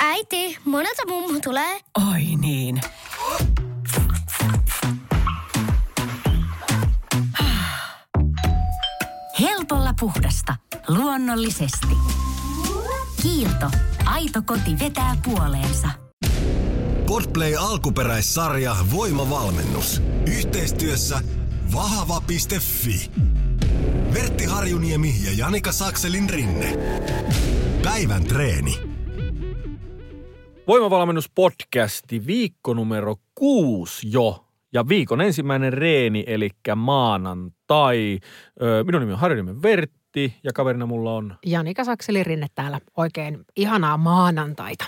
Äiti, 0.00 0.58
monelta 0.64 1.02
mummu 1.08 1.40
tulee? 1.40 1.80
Oi 2.12 2.22
niin. 2.40 2.80
Helpolla 9.40 9.94
puhdasta. 10.00 10.56
Luonnollisesti. 10.88 11.96
Kiilto. 13.22 13.70
Aito 14.04 14.42
koti 14.42 14.78
vetää 14.78 15.16
puoleensa. 15.24 15.88
Podplay 17.06 17.54
alkuperäissarja 17.58 18.76
Voimavalmennus. 18.90 20.02
Yhteistyössä 20.26 21.20
vahava.fi. 21.74 23.10
Vertti 24.14 24.44
Harjuniemi 24.44 25.14
ja 25.24 25.30
Janika 25.36 25.72
Sakselin 25.72 26.30
rinne. 26.30 26.78
Päivän 27.82 28.24
treeni. 28.24 28.78
Voimavalmennuspodcasti 30.66 32.26
viikko 32.26 32.74
numero 32.74 33.16
kuusi 33.34 34.12
jo. 34.12 34.44
Ja 34.72 34.88
viikon 34.88 35.20
ensimmäinen 35.20 35.72
reeni, 35.72 36.24
eli 36.26 36.50
maanantai. 36.76 38.18
Minun 38.84 39.00
nimi 39.00 39.12
on 39.12 39.18
Harjuniemen 39.18 39.62
Vertti 39.62 40.34
ja 40.44 40.52
kaverina 40.52 40.86
mulla 40.86 41.12
on 41.14 41.36
Janika 41.46 41.84
Sakseli 41.84 42.24
Rinne 42.24 42.46
täällä. 42.54 42.80
Oikein 42.96 43.44
ihanaa 43.56 43.96
maanantaita. 43.96 44.84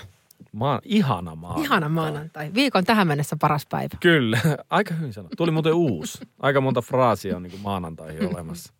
maan, 0.51 0.81
ihana 0.85 1.35
maanantai. 1.35 1.63
Ihana 1.65 1.89
maanantai. 1.89 2.51
Viikon 2.53 2.83
tähän 2.83 3.07
mennessä 3.07 3.35
paras 3.41 3.65
päivä. 3.69 3.97
Kyllä, 3.99 4.39
aika 4.69 4.93
hyvin 4.93 5.13
sanottu. 5.13 5.35
Tuli 5.35 5.51
muuten 5.51 5.73
uusi. 5.73 6.19
Aika 6.39 6.61
monta 6.61 6.81
fraasia 6.81 7.35
on 7.35 7.43
niin 7.43 7.61
maanantaihin 7.63 8.35
olemassa. 8.35 8.76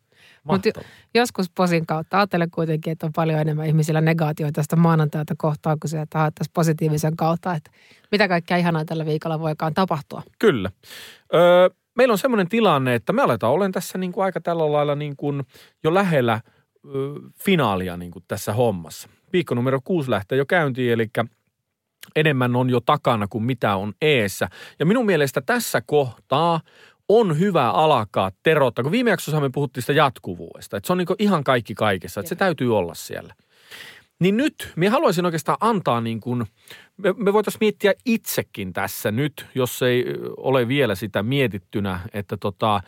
Mutta 0.48 0.82
joskus 1.14 1.50
posin 1.56 1.86
kautta 1.86 2.18
ajattelen 2.18 2.52
kuitenkin, 2.52 2.92
että 2.92 3.06
on 3.06 3.12
paljon 3.16 3.40
enemmän 3.40 3.66
ihmisillä 3.66 4.02
negaatioita 4.02 4.56
tästä 4.56 4.76
maanantaita 4.76 5.34
kohtaan, 5.38 5.80
kuin 5.80 5.90
se, 5.90 6.02
että 6.02 6.20
haettaisiin 6.20 6.54
positiivisen 6.54 7.16
kautta, 7.18 7.54
että 7.54 7.72
mitä 8.12 8.28
kaikkea 8.28 8.58
ihanaa 8.58 8.86
tällä 8.86 9.06
viikolla 9.06 9.40
voikaan 9.40 9.74
tapahtua. 9.74 10.24
Kyllä. 10.40 10.72
Öö, 11.34 11.70
meillä 11.96 12.12
on 12.12 12.18
semmoinen 12.18 12.50
tilanne, 12.50 12.96
että 12.96 13.14
me 13.14 13.22
aletaan 13.22 13.54
olen 13.54 13.72
tässä 13.72 13.98
niin 13.98 14.12
kuin 14.12 14.26
aika 14.26 14.42
tällä 14.42 14.72
lailla 14.72 14.96
niin 14.96 15.16
kuin 15.18 15.44
jo 15.84 15.94
lähellä 15.94 16.42
ö, 16.86 16.90
finaalia 17.40 17.98
niin 17.98 18.12
kuin 18.12 18.26
tässä 18.28 18.54
hommassa. 18.54 19.10
Viikko 19.34 19.56
numero 19.56 19.80
kuusi 19.84 20.12
lähtee 20.12 20.38
jo 20.38 20.46
käyntiin, 20.46 20.94
eli 20.94 21.10
enemmän 22.16 22.56
on 22.56 22.70
jo 22.70 22.80
takana 22.80 23.28
kuin 23.28 23.44
mitä 23.44 23.76
on 23.76 23.94
eessä. 24.02 24.50
Ja 24.80 24.86
minun 24.86 25.06
mielestä 25.06 25.42
tässä 25.42 25.82
kohtaa 25.86 26.62
on 27.10 27.40
hyvä 27.40 27.72
alkaa 27.72 28.32
terottaa, 28.44 28.84
kun 28.84 28.92
viime 28.92 29.10
jaksossa 29.10 29.40
me 29.40 29.50
puhuttiin 29.50 29.82
sitä 29.82 29.94
jatkuvuudesta, 29.94 30.78
että 30.78 30.88
se 30.88 30.94
on 30.94 30.98
niin 30.98 31.08
ihan 31.20 31.44
kaikki 31.44 31.76
kaikessa, 31.76 32.20
että 32.20 32.30
se 32.30 32.36
täytyy 32.36 32.78
olla 32.78 32.94
siellä. 32.94 33.34
Niin 34.20 34.38
nyt, 34.38 34.74
minä 34.76 34.92
haluaisin 34.92 35.26
oikeastaan 35.26 35.58
antaa 35.62 36.02
niin 36.02 36.20
kuin, 36.20 36.46
me, 36.98 37.14
me 37.18 37.34
voitaisiin 37.34 37.60
miettiä 37.62 37.94
itsekin 38.06 38.74
tässä 38.74 39.12
nyt, 39.12 39.46
jos 39.56 39.82
ei 39.82 40.06
ole 40.38 40.68
vielä 40.68 40.96
sitä 40.96 41.24
mietittynä, 41.24 42.00
että 42.14 42.38
tota, 42.38 42.82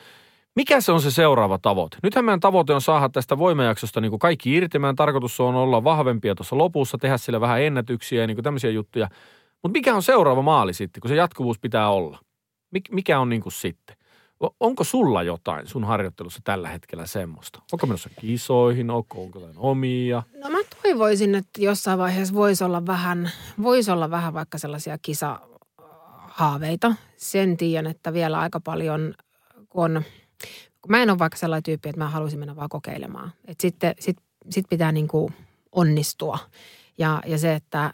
mikä 0.55 0.81
se 0.81 0.91
on 0.91 1.01
se 1.01 1.11
seuraava 1.11 1.57
tavoite? 1.57 1.97
Nythän 2.03 2.25
meidän 2.25 2.39
tavoite 2.39 2.73
on 2.73 2.81
saada 2.81 3.09
tästä 3.09 3.37
voimajaksosta 3.37 4.01
niin 4.01 4.09
kuin 4.09 4.19
kaikki 4.19 4.55
irti. 4.55 4.79
Meidän 4.79 4.95
tarkoitus 4.95 5.39
on 5.39 5.55
olla 5.55 5.83
vahvempia 5.83 6.35
tuossa 6.35 6.57
lopussa, 6.57 6.97
tehdä 6.97 7.17
sille 7.17 7.41
vähän 7.41 7.61
ennätyksiä 7.61 8.21
ja 8.21 8.27
niin 8.27 8.35
kuin 8.35 8.43
tämmöisiä 8.43 8.69
juttuja. 8.69 9.09
Mutta 9.63 9.77
mikä 9.77 9.95
on 9.95 10.03
seuraava 10.03 10.41
maali 10.41 10.73
sitten, 10.73 11.01
kun 11.01 11.09
se 11.09 11.15
jatkuvuus 11.15 11.59
pitää 11.59 11.89
olla? 11.89 12.19
Mik, 12.71 12.91
mikä 12.91 13.19
on 13.19 13.29
niin 13.29 13.41
kuin 13.41 13.53
sitten? 13.53 13.95
Onko 14.59 14.83
sulla 14.83 15.23
jotain 15.23 15.67
sun 15.67 15.83
harjoittelussa 15.83 16.39
tällä 16.43 16.69
hetkellä 16.69 17.05
semmoista? 17.05 17.61
Onko 17.71 17.87
menossa 17.87 18.09
kisoihin, 18.21 18.89
onko, 18.89 19.21
onko 19.21 19.41
omia? 19.57 20.23
No 20.43 20.49
mä 20.49 20.57
toivoisin, 20.83 21.35
että 21.35 21.61
jossain 21.61 21.99
vaiheessa 21.99 22.33
voisi 22.33 22.63
olla 22.63 22.85
vähän, 22.85 23.31
voisi 23.61 23.91
olla 23.91 24.11
vähän 24.11 24.33
vaikka 24.33 24.57
sellaisia 24.57 24.97
kisahaaveita. 25.01 26.95
Sen 27.17 27.57
tiedän, 27.57 27.91
että 27.91 28.13
vielä 28.13 28.39
aika 28.39 28.59
paljon, 28.59 29.13
kun 29.69 30.03
kun 30.81 30.91
mä 30.91 31.03
en 31.03 31.09
ole 31.09 31.19
vaikka 31.19 31.37
sellainen 31.37 31.63
tyyppi, 31.63 31.89
että 31.89 32.01
mä 32.01 32.09
haluaisin 32.09 32.39
mennä 32.39 32.55
vaan 32.55 32.69
kokeilemaan. 32.69 33.31
Että 33.45 33.61
sitten 33.61 33.93
sit, 33.99 34.17
sit 34.49 34.65
pitää 34.69 34.91
niin 34.91 35.07
kuin 35.07 35.33
onnistua. 35.71 36.39
Ja, 36.97 37.21
ja 37.25 37.37
se, 37.37 37.53
että 37.53 37.93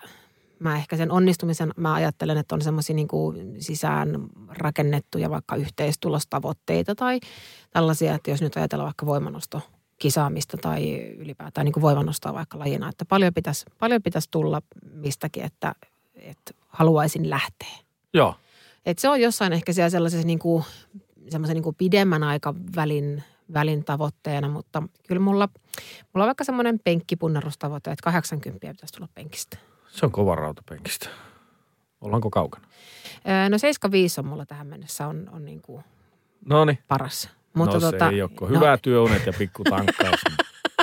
mä 0.59 0.77
ehkä 0.77 0.97
sen 0.97 1.11
onnistumisen, 1.11 1.71
mä 1.77 1.93
ajattelen, 1.93 2.37
että 2.37 2.55
on 2.55 2.61
semmoisia 2.61 2.95
niin 2.95 3.07
sisään 3.59 4.27
rakennettuja 4.47 5.29
vaikka 5.29 5.55
yhteistulostavoitteita 5.55 6.95
tai 6.95 7.19
tällaisia, 7.71 8.15
että 8.15 8.31
jos 8.31 8.41
nyt 8.41 8.57
ajatellaan 8.57 8.85
vaikka 8.85 9.05
voimanosto 9.05 9.61
kisaamista 9.97 10.57
tai 10.57 10.97
ylipäätään 11.17 11.65
niin 11.65 11.73
kuin 11.73 11.81
voimannostoa 11.81 12.33
vaikka 12.33 12.59
lajina, 12.59 12.89
että 12.89 13.05
paljon 13.05 13.33
pitäisi, 13.33 13.65
paljon 13.79 14.03
pitäisi 14.03 14.27
tulla 14.31 14.61
mistäkin, 14.93 15.43
että, 15.43 15.75
että 16.15 16.53
haluaisin 16.67 17.29
lähteä. 17.29 17.77
Joo. 18.13 18.35
Et 18.85 18.99
se 18.99 19.09
on 19.09 19.21
jossain 19.21 19.53
ehkä 19.53 19.73
siellä 19.73 19.89
sellaisessa 19.89 20.27
niin 20.27 20.39
kuin, 20.39 20.63
semmoisen 21.29 21.55
niin 21.55 21.63
kuin 21.63 21.75
pidemmän 21.75 22.23
aikavälin 22.23 23.23
välin 23.53 23.83
tavoitteena, 23.83 24.49
mutta 24.49 24.83
kyllä 25.07 25.21
mulla, 25.21 25.49
mulla 26.13 26.23
on 26.23 26.27
vaikka 26.27 26.43
semmoinen 26.43 26.79
penkkipunnerustavoite, 26.83 27.91
että 27.91 28.11
80 28.11 28.67
pitäisi 28.67 28.93
tulla 28.93 29.09
penkistä. 29.15 29.57
Se 29.95 30.05
on 30.05 30.11
kova 30.11 30.35
rautapenkistä. 30.35 31.09
Ollaanko 32.01 32.29
kaukana? 32.29 32.67
Öö, 33.27 33.49
No 33.49 33.57
75 33.57 34.21
on 34.21 34.27
mulla 34.27 34.45
tähän 34.45 34.67
mennessä 34.67 35.07
on, 35.07 35.29
on 35.31 35.45
niin 35.45 35.61
kuin 35.61 35.83
No 36.45 36.65
niin. 36.65 36.79
paras. 36.87 37.29
Mutta 37.53 37.79
no 37.79 37.79
se 37.79 37.97
ei 38.11 38.21
ole, 38.21 38.49
hyvää 38.49 38.77
työunet 38.77 39.25
ja 39.25 39.33
pikku 39.37 39.63
tankkaus 39.63 40.19
niin 40.29 40.37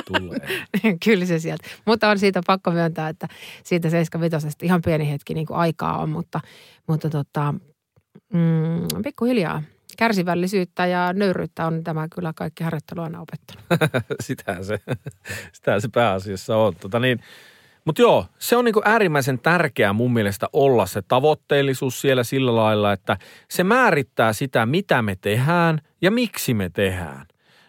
tulee. 0.05 0.39
Kyllä 1.05 1.25
se 1.25 1.39
sieltä. 1.39 1.67
Mutta 1.85 2.09
on 2.09 2.19
siitä 2.19 2.41
pakko 2.47 2.71
myöntää, 2.71 3.09
että 3.09 3.27
siitä 3.63 3.89
75 3.89 4.47
ihan 4.63 4.81
pieni 4.81 5.11
hetki 5.11 5.33
niin 5.33 5.47
kuin 5.47 5.57
aikaa 5.57 5.97
on, 5.97 6.09
mutta, 6.09 6.39
mutta 6.87 7.09
tota, 7.09 7.53
mm, 8.33 9.03
pikkuhiljaa 9.03 9.63
kärsivällisyyttä 9.97 10.85
ja 10.85 11.13
nöyryyttä 11.13 11.65
on 11.67 11.83
tämä 11.83 12.07
kyllä 12.15 12.33
kaikki 12.35 12.63
harjoittelu 12.63 13.01
aina 13.01 13.21
opettanut. 13.21 13.65
sitähän, 14.25 14.65
se, 14.65 14.79
sitähän 15.53 15.81
se 15.81 15.87
pääasiassa 15.87 16.57
on. 16.57 16.75
Tota 16.75 16.99
niin, 16.99 17.19
mutta 17.85 18.01
joo, 18.01 18.25
se 18.39 18.57
on 18.57 18.65
niinku 18.65 18.81
äärimmäisen 18.85 19.39
tärkeää 19.39 19.93
mun 19.93 20.13
mielestä 20.13 20.47
olla 20.53 20.85
se 20.85 21.01
tavoitteellisuus 21.01 22.01
siellä 22.01 22.23
sillä 22.23 22.55
lailla, 22.55 22.93
että 22.93 23.17
se 23.49 23.63
määrittää 23.63 24.33
sitä, 24.33 24.65
mitä 24.65 25.01
me 25.01 25.15
tehdään 25.21 25.79
ja 26.01 26.11
miksi 26.11 26.53
me 26.53 26.69
tehdään. 26.69 27.25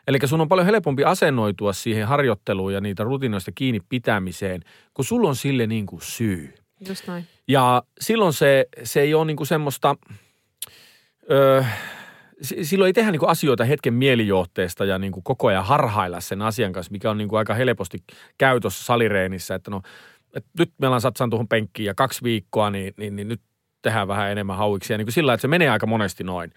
Eli 0.09 0.19
sun 0.25 0.41
on 0.41 0.49
paljon 0.49 0.67
helpompi 0.67 1.05
asennoitua 1.05 1.73
siihen 1.73 2.07
harjoitteluun 2.07 2.73
ja 2.73 2.81
niitä 2.81 3.05
rutinoista 3.05 3.53
kiinni 3.55 3.81
pitämiseen, 3.89 4.63
kun 4.95 5.05
sulla 5.05 5.29
on 5.29 5.37
sille 5.37 5.67
niinku 5.67 6.01
syy. 6.01 6.55
Just 6.89 7.07
noin. 7.07 7.27
Ja 7.49 7.83
silloin 8.01 8.33
se, 8.33 8.67
se 8.83 9.01
ei 9.01 9.15
ole 9.15 9.25
niinku 9.25 9.45
semmoista, 9.45 9.97
öö, 11.31 11.65
silloin 12.43 12.87
ei 12.87 12.93
tehdä 12.93 13.11
niinku 13.11 13.27
asioita 13.27 13.65
hetken 13.65 13.95
mielijohteesta 13.95 14.85
ja 14.85 14.99
niinku 14.99 15.23
koko 15.23 15.47
ajan 15.47 15.65
harhailla 15.65 16.21
sen 16.21 16.43
asian 16.43 16.73
kanssa, 16.73 16.93
mikä 16.93 17.11
on 17.11 17.19
niinku 17.19 17.37
aika 17.37 17.55
helposti 17.55 17.99
käytössä 18.39 18.85
salireenissä, 18.85 19.55
että 19.55 19.71
no, 19.71 19.83
et 20.35 20.45
nyt 20.59 20.73
meillä 20.79 20.95
on 20.95 21.01
satsaan 21.01 21.31
tuohon 21.31 21.49
penkkiin 21.49 21.87
ja 21.87 21.95
kaksi 21.95 22.23
viikkoa, 22.23 22.71
niin, 22.71 22.95
niin, 22.97 23.17
niin 23.17 23.29
nyt 23.29 23.41
tehdään 23.83 24.09
vähän 24.09 24.31
enemmän 24.33 24.57
hauiksia. 24.57 24.99
Niin 24.99 25.07
kuin 25.07 25.13
sillä, 25.13 25.35
että 25.35 25.43
se 25.43 25.49
menee 25.49 25.71
aika 25.71 25.87
monesti 25.87 26.25
noin. 26.25 26.51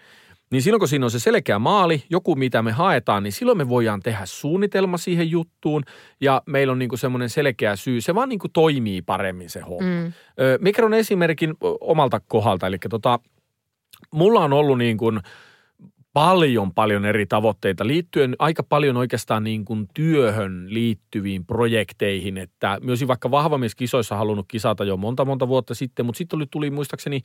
Niin 0.50 0.62
silloin, 0.62 0.78
kun 0.78 0.88
siinä 0.88 1.06
on 1.06 1.10
se 1.10 1.18
selkeä 1.18 1.58
maali, 1.58 2.02
joku 2.10 2.34
mitä 2.36 2.62
me 2.62 2.72
haetaan, 2.72 3.22
niin 3.22 3.32
silloin 3.32 3.58
me 3.58 3.68
voidaan 3.68 4.00
tehdä 4.00 4.20
suunnitelma 4.24 4.98
siihen 4.98 5.30
juttuun 5.30 5.82
ja 6.20 6.42
meillä 6.46 6.72
on 6.72 6.78
niinku 6.78 6.96
semmoinen 6.96 7.30
selkeä 7.30 7.76
syy. 7.76 8.00
Se 8.00 8.14
vaan 8.14 8.28
niinku 8.28 8.48
toimii 8.48 9.02
paremmin 9.02 9.50
se 9.50 9.60
homma. 9.60 9.90
Mm. 9.90 10.12
Ö, 10.40 10.58
Mä 10.60 10.72
kerron 10.72 10.94
esimerkin 10.94 11.54
omalta 11.80 12.20
kohdalta. 12.20 12.66
Eli 12.66 12.78
tota, 12.90 13.20
mulla 14.14 14.40
on 14.40 14.52
ollut 14.52 14.78
niin 14.78 14.96
kuin 14.96 15.20
paljon, 16.18 16.74
paljon 16.74 17.04
eri 17.04 17.26
tavoitteita 17.26 17.86
liittyen 17.86 18.36
aika 18.38 18.62
paljon 18.62 18.96
oikeastaan 18.96 19.44
niin 19.44 19.64
kuin 19.64 19.88
työhön 19.94 20.66
liittyviin 20.74 21.44
projekteihin, 21.44 22.38
että 22.38 22.78
myös 22.82 23.06
vaikka 23.06 23.30
vahvamieskisoissa 23.30 24.16
halunnut 24.16 24.46
kisata 24.48 24.84
jo 24.84 24.96
monta, 24.96 25.24
monta 25.24 25.48
vuotta 25.48 25.74
sitten, 25.74 26.06
mutta 26.06 26.18
sitten 26.18 26.38
tuli, 26.38 26.46
tuli 26.50 26.70
muistaakseni 26.70 27.20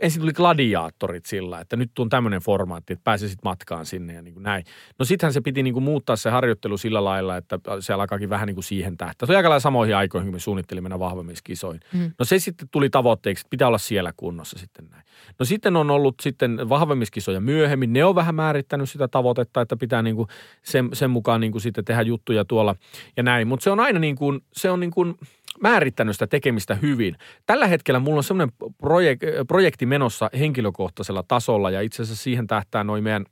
ensin 0.00 0.20
tuli 0.20 0.32
gladiaattorit 0.32 1.26
sillä, 1.26 1.60
että 1.60 1.76
nyt 1.76 1.98
on 1.98 2.08
tämmöinen 2.08 2.40
formaatti, 2.40 2.92
että 2.92 3.04
pääsisit 3.04 3.38
matkaan 3.44 3.86
sinne 3.86 4.12
ja 4.12 4.22
niin 4.22 4.34
kuin 4.34 4.42
näin. 4.42 4.64
No 4.98 5.04
sittenhän 5.04 5.32
se 5.32 5.40
piti 5.40 5.62
niin 5.62 5.74
kuin 5.74 5.84
muuttaa 5.84 6.16
se 6.16 6.30
harjoittelu 6.30 6.76
sillä 6.76 7.04
lailla, 7.04 7.36
että 7.36 7.58
se 7.80 7.92
alkaakin 7.92 8.30
vähän 8.30 8.46
niin 8.46 8.54
kuin 8.54 8.64
siihen 8.64 8.96
tähtää. 8.96 9.26
Se 9.26 9.32
oli 9.32 9.36
aika 9.36 9.48
lailla 9.48 9.60
samoihin 9.60 9.96
aikoihin, 9.96 10.26
kun 10.26 10.34
me 10.34 10.40
suunnittelimme 10.40 10.84
mennä 10.84 10.98
vahvemmiskisoihin. 10.98 11.80
Mm. 11.92 12.12
No 12.18 12.24
se 12.24 12.38
sitten 12.38 12.68
tuli 12.70 12.90
tavoitteeksi, 12.90 13.40
että 13.40 13.50
pitää 13.50 13.68
olla 13.68 13.78
siellä 13.78 14.12
kunnossa 14.16 14.58
sitten 14.58 14.88
näin. 14.90 15.04
No 15.38 15.44
sitten 15.44 15.76
on 15.76 15.90
ollut 15.90 16.14
sitten 16.22 16.68
vahvemmiskisoja 16.68 17.40
myöhemmin. 17.40 17.92
Ne 17.92 18.04
on 18.04 18.14
vähän 18.14 18.34
määrittänyt 18.34 18.90
sitä 18.90 19.08
tavoitetta, 19.08 19.60
että 19.60 19.76
pitää 19.76 20.02
niin 20.02 20.16
kuin 20.16 20.28
sen, 20.62 20.88
sen 20.92 21.10
mukaan 21.10 21.40
niin 21.40 21.52
kuin 21.52 21.62
sitten 21.62 21.84
tehdä 21.84 22.02
juttuja 22.02 22.44
tuolla 22.44 22.74
ja 23.16 23.22
näin. 23.22 23.48
Mutta 23.48 23.64
se 23.64 23.70
on 23.70 23.80
aina 23.80 23.98
niin 23.98 24.16
kuin, 24.16 24.40
se 24.52 24.70
on 24.70 24.80
niin 24.80 24.90
kuin 24.90 25.14
määrittänyt 25.60 26.14
sitä 26.14 26.26
tekemistä 26.26 26.74
hyvin. 26.74 27.16
Tällä 27.46 27.66
hetkellä 27.66 28.00
mulla 28.00 28.18
on 28.18 28.24
semmoinen 28.24 28.54
projek- 28.62 29.44
projekti 29.48 29.86
menossa 29.86 30.30
henkilökohtaisella 30.38 31.22
tasolla 31.28 31.70
ja 31.70 31.80
itse 31.80 32.02
asiassa 32.02 32.22
siihen 32.22 32.46
tähtää 32.46 32.84
noin 32.84 33.04
meidän 33.04 33.26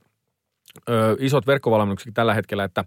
ö, 0.89 1.17
isot 1.21 1.47
verkkovalmennukset 1.47 2.15
tällä 2.15 2.35
hetkellä, 2.35 2.65
että 2.65 2.85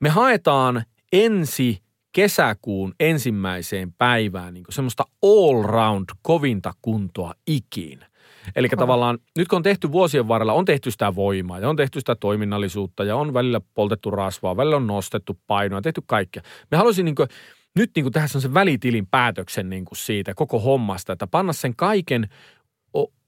me 0.00 0.08
haetaan 0.08 0.84
ensi 1.12 1.82
kesäkuun 2.12 2.94
ensimmäiseen 3.00 3.92
päivään 3.92 4.54
niin 4.54 4.64
semmoista 4.70 5.04
all 5.22 5.62
round 5.62 6.04
kovinta 6.22 6.72
kuntoa 6.82 7.34
ikinä. 7.46 8.06
Eli 8.56 8.68
tavallaan 8.68 9.18
nyt 9.38 9.48
kun 9.48 9.56
on 9.56 9.62
tehty 9.62 9.92
vuosien 9.92 10.28
varrella, 10.28 10.52
on 10.52 10.64
tehty 10.64 10.90
sitä 10.90 11.14
voimaa 11.14 11.58
ja 11.58 11.68
on 11.68 11.76
tehty 11.76 12.00
sitä 12.00 12.14
toiminnallisuutta 12.14 13.04
ja 13.04 13.16
on 13.16 13.34
välillä 13.34 13.60
poltettu 13.74 14.10
rasvaa, 14.10 14.56
välillä 14.56 14.76
on 14.76 14.86
nostettu 14.86 15.38
painoa, 15.46 15.82
tehty 15.82 16.02
kaikkea. 16.06 16.42
Me 16.70 16.76
haluaisin 16.76 17.04
niin 17.04 17.14
kuin, 17.14 17.28
nyt 17.74 17.90
niin 17.96 18.04
kuin 18.04 18.12
tehdä 18.12 18.26
sen 18.26 18.54
välitilin 18.54 19.06
päätöksen 19.06 19.70
niin 19.70 19.84
kuin 19.84 19.98
siitä 19.98 20.34
koko 20.34 20.58
hommasta, 20.58 21.12
että 21.12 21.26
panna 21.26 21.52
sen 21.52 21.76
kaiken 21.76 22.28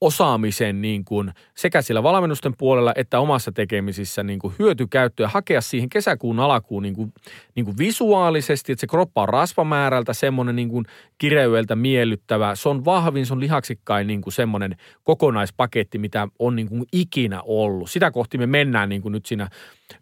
osaamisen 0.01 0.81
niin 0.81 1.05
kuin 1.05 1.31
sekä 1.55 1.81
sillä 1.81 2.03
valmennusten 2.03 2.53
puolella 2.57 2.93
että 2.95 3.19
omassa 3.19 3.51
tekemisissä 3.51 4.23
niin 4.23 4.39
kuin 4.39 4.53
hyötykäyttöä 4.59 5.27
hakea 5.27 5.61
siihen 5.61 5.89
kesäkuun 5.89 6.39
alkuun 6.39 6.83
niin 6.83 6.95
kuin, 6.95 7.13
niin 7.55 7.65
kuin 7.65 7.77
visuaalisesti, 7.77 8.71
että 8.71 8.79
se 8.79 8.87
kroppa 8.87 9.21
on 9.21 9.29
rasvamäärältä 9.29 10.13
semmoinen 10.13 10.55
niin 10.55 10.69
kuin 10.69 10.85
kireyeltä 11.17 11.75
miellyttävä. 11.75 12.55
Se 12.55 12.69
on 12.69 12.85
vahvin, 12.85 13.25
se 13.25 13.33
on 13.33 13.39
lihaksikkain 13.39 14.07
niin 14.07 14.21
kuin 14.21 14.33
semmoinen 14.33 14.75
kokonaispaketti, 15.03 15.97
mitä 15.97 16.27
on 16.39 16.55
niin 16.55 16.69
kuin 16.69 16.85
ikinä 16.93 17.41
ollut. 17.45 17.89
Sitä 17.89 18.11
kohti 18.11 18.37
me 18.37 18.47
mennään 18.47 18.89
niin 18.89 19.01
kuin 19.01 19.11
nyt 19.11 19.25
siinä 19.25 19.49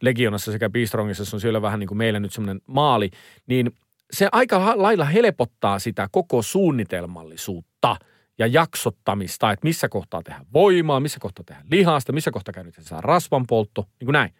Legionassa 0.01 0.51
sekä 0.51 0.69
Bistrongissa, 0.69 1.25
se 1.25 1.35
on 1.35 1.41
siellä 1.41 1.61
vähän 1.61 1.79
niin 1.79 1.87
kuin 1.87 1.97
meillä 1.97 2.19
nyt 2.19 2.33
semmoinen 2.33 2.61
maali, 2.67 3.11
niin 3.47 3.71
se 4.13 4.29
aika 4.31 4.73
lailla 4.75 5.05
helpottaa 5.05 5.79
sitä 5.79 6.09
koko 6.11 6.41
suunnitelmallisuutta– 6.41 7.95
ja 8.37 8.47
jaksottamista, 8.47 9.51
että 9.51 9.67
missä 9.67 9.89
kohtaa 9.89 10.23
tehdään 10.23 10.45
voimaa, 10.53 10.99
missä 10.99 11.19
kohtaa 11.19 11.43
tehdään 11.43 11.67
lihasta, 11.71 12.13
missä 12.13 12.31
kohtaa 12.31 12.53
käytetään 12.53 13.03
rasvanpoltto, 13.03 13.85
niin 13.99 14.05
kuin 14.05 14.13
näin. 14.13 14.33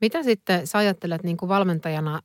Mitä 0.00 0.22
sitten 0.22 0.66
sä 0.66 0.78
ajattelet 0.78 1.22
niin 1.22 1.36
kuin 1.36 1.48
valmentajana 1.48 2.20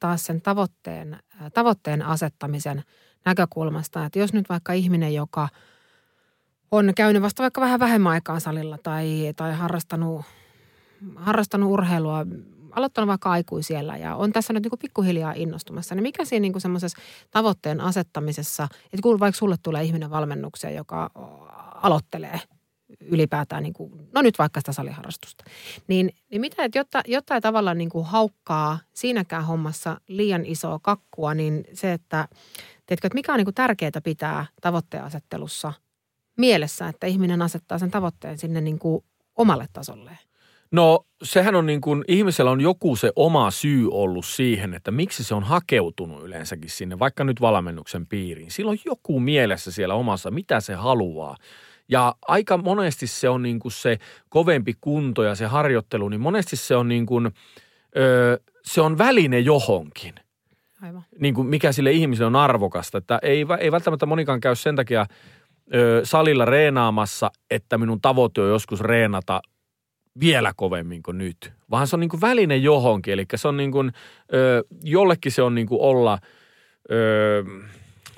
taas 0.00 0.26
sen 0.26 0.42
tavoitteen, 0.42 1.18
tavoitteen 1.54 2.02
asettamisen 2.02 2.82
näkökulmasta, 3.24 4.04
että 4.04 4.18
jos 4.18 4.32
nyt 4.32 4.48
vaikka 4.48 4.72
ihminen, 4.72 5.14
joka 5.14 5.48
on 6.70 6.92
käynyt 6.96 7.22
vasta 7.22 7.42
vaikka 7.42 7.60
vähän 7.60 7.80
vähemmän 7.80 8.12
aikaa 8.12 8.40
salilla 8.40 8.78
tai, 8.82 9.32
tai 9.36 9.52
harrastanut, 9.52 10.24
harrastanut 11.16 11.70
urheilua 11.70 12.26
aloittanut 12.76 13.08
vaikka 13.08 13.30
aikuisiellä 13.30 13.96
ja 13.96 14.16
on 14.16 14.32
tässä 14.32 14.52
nyt 14.52 14.62
niin 14.62 14.70
kuin 14.70 14.78
pikkuhiljaa 14.78 15.32
innostumassa, 15.36 15.94
niin 15.94 16.02
mikä 16.02 16.24
siinä 16.24 16.42
niin 16.42 16.60
semmoisessa 16.60 16.98
tavoitteen 17.30 17.80
asettamisessa, 17.80 18.68
että 18.84 19.02
kun 19.02 19.20
vaikka 19.20 19.38
sulle 19.38 19.56
tulee 19.62 19.84
ihminen 19.84 20.10
valmennukseen, 20.10 20.74
joka 20.74 21.10
aloittelee 21.82 22.40
ylipäätään, 23.00 23.62
niin 23.62 23.72
kuin, 23.72 24.08
no 24.14 24.22
nyt 24.22 24.38
vaikka 24.38 24.60
sitä 24.60 24.72
saliharrastusta, 24.72 25.44
niin, 25.88 26.12
niin 26.30 26.40
mitä, 26.40 26.64
että 26.64 26.78
jotta, 26.78 27.02
jotta 27.06 27.34
ei 27.34 27.40
tavallaan 27.40 27.78
niin 27.78 27.88
kuin 27.88 28.06
haukkaa 28.06 28.78
siinäkään 28.94 29.44
hommassa 29.44 30.00
liian 30.08 30.46
isoa 30.46 30.78
kakkua, 30.82 31.34
niin 31.34 31.64
se, 31.72 31.92
että 31.92 32.28
tiedätkö, 32.86 33.06
että 33.06 33.14
mikä 33.14 33.32
on 33.32 33.38
niin 33.38 33.46
kuin 33.46 33.54
tärkeää 33.54 34.00
pitää 34.04 34.46
tavoitteen 34.60 35.04
asettelussa 35.04 35.72
mielessä, 36.36 36.88
että 36.88 37.06
ihminen 37.06 37.42
asettaa 37.42 37.78
sen 37.78 37.90
tavoitteen 37.90 38.38
sinne 38.38 38.60
niin 38.60 38.78
kuin 38.78 39.04
omalle 39.36 39.66
tasolleen? 39.72 40.18
No 40.72 41.06
sehän 41.22 41.54
on 41.54 41.66
niin 41.66 41.80
kuin, 41.80 42.04
ihmisellä 42.08 42.50
on 42.50 42.60
joku 42.60 42.96
se 42.96 43.12
oma 43.16 43.50
syy 43.50 43.88
ollut 43.90 44.26
siihen, 44.26 44.74
että 44.74 44.90
miksi 44.90 45.24
se 45.24 45.34
on 45.34 45.42
hakeutunut 45.42 46.22
yleensäkin 46.22 46.70
sinne, 46.70 46.98
vaikka 46.98 47.24
nyt 47.24 47.40
valmennuksen 47.40 48.06
piiriin. 48.06 48.50
Sillä 48.50 48.70
on 48.70 48.78
joku 48.84 49.20
mielessä 49.20 49.72
siellä 49.72 49.94
omassa, 49.94 50.30
mitä 50.30 50.60
se 50.60 50.74
haluaa. 50.74 51.36
Ja 51.88 52.14
aika 52.22 52.56
monesti 52.58 53.06
se 53.06 53.28
on 53.28 53.42
niin 53.42 53.58
kuin 53.58 53.72
se 53.72 53.98
kovempi 54.28 54.74
kunto 54.80 55.22
ja 55.22 55.34
se 55.34 55.46
harjoittelu, 55.46 56.08
niin 56.08 56.20
monesti 56.20 56.56
se 56.56 56.76
on 56.76 56.88
niin 56.88 57.06
kuin, 57.06 57.30
öö, 57.96 58.36
se 58.62 58.80
on 58.80 58.98
väline 58.98 59.38
johonkin. 59.38 60.14
Aivan. 60.82 61.04
Niin 61.20 61.34
kuin 61.34 61.46
mikä 61.46 61.72
sille 61.72 61.92
ihmiselle 61.92 62.26
on 62.26 62.36
arvokasta. 62.36 62.98
Että 62.98 63.18
ei, 63.22 63.46
ei 63.58 63.72
välttämättä 63.72 64.06
monikaan 64.06 64.40
käy 64.40 64.54
sen 64.54 64.76
takia 64.76 65.06
ö, 65.74 66.00
salilla 66.04 66.44
reenaamassa, 66.44 67.30
että 67.50 67.78
minun 67.78 68.00
tavoite 68.00 68.40
on 68.40 68.48
joskus 68.48 68.80
reenata 68.80 69.40
vielä 70.20 70.52
kovemmin 70.56 71.02
kuin 71.02 71.18
nyt, 71.18 71.52
vaan 71.70 71.86
se 71.86 71.96
on 71.96 72.00
niin 72.00 72.10
kuin 72.10 72.20
väline 72.20 72.56
johonkin. 72.56 73.12
Eli 73.12 73.24
se 73.34 73.48
on 73.48 73.56
niin 73.56 73.72
kuin, 73.72 73.92
ö, 74.34 74.64
jollekin 74.84 75.32
se 75.32 75.42
on 75.42 75.54
niin 75.54 75.66
kuin 75.66 75.80
olla 75.80 76.18
ö, 76.90 77.44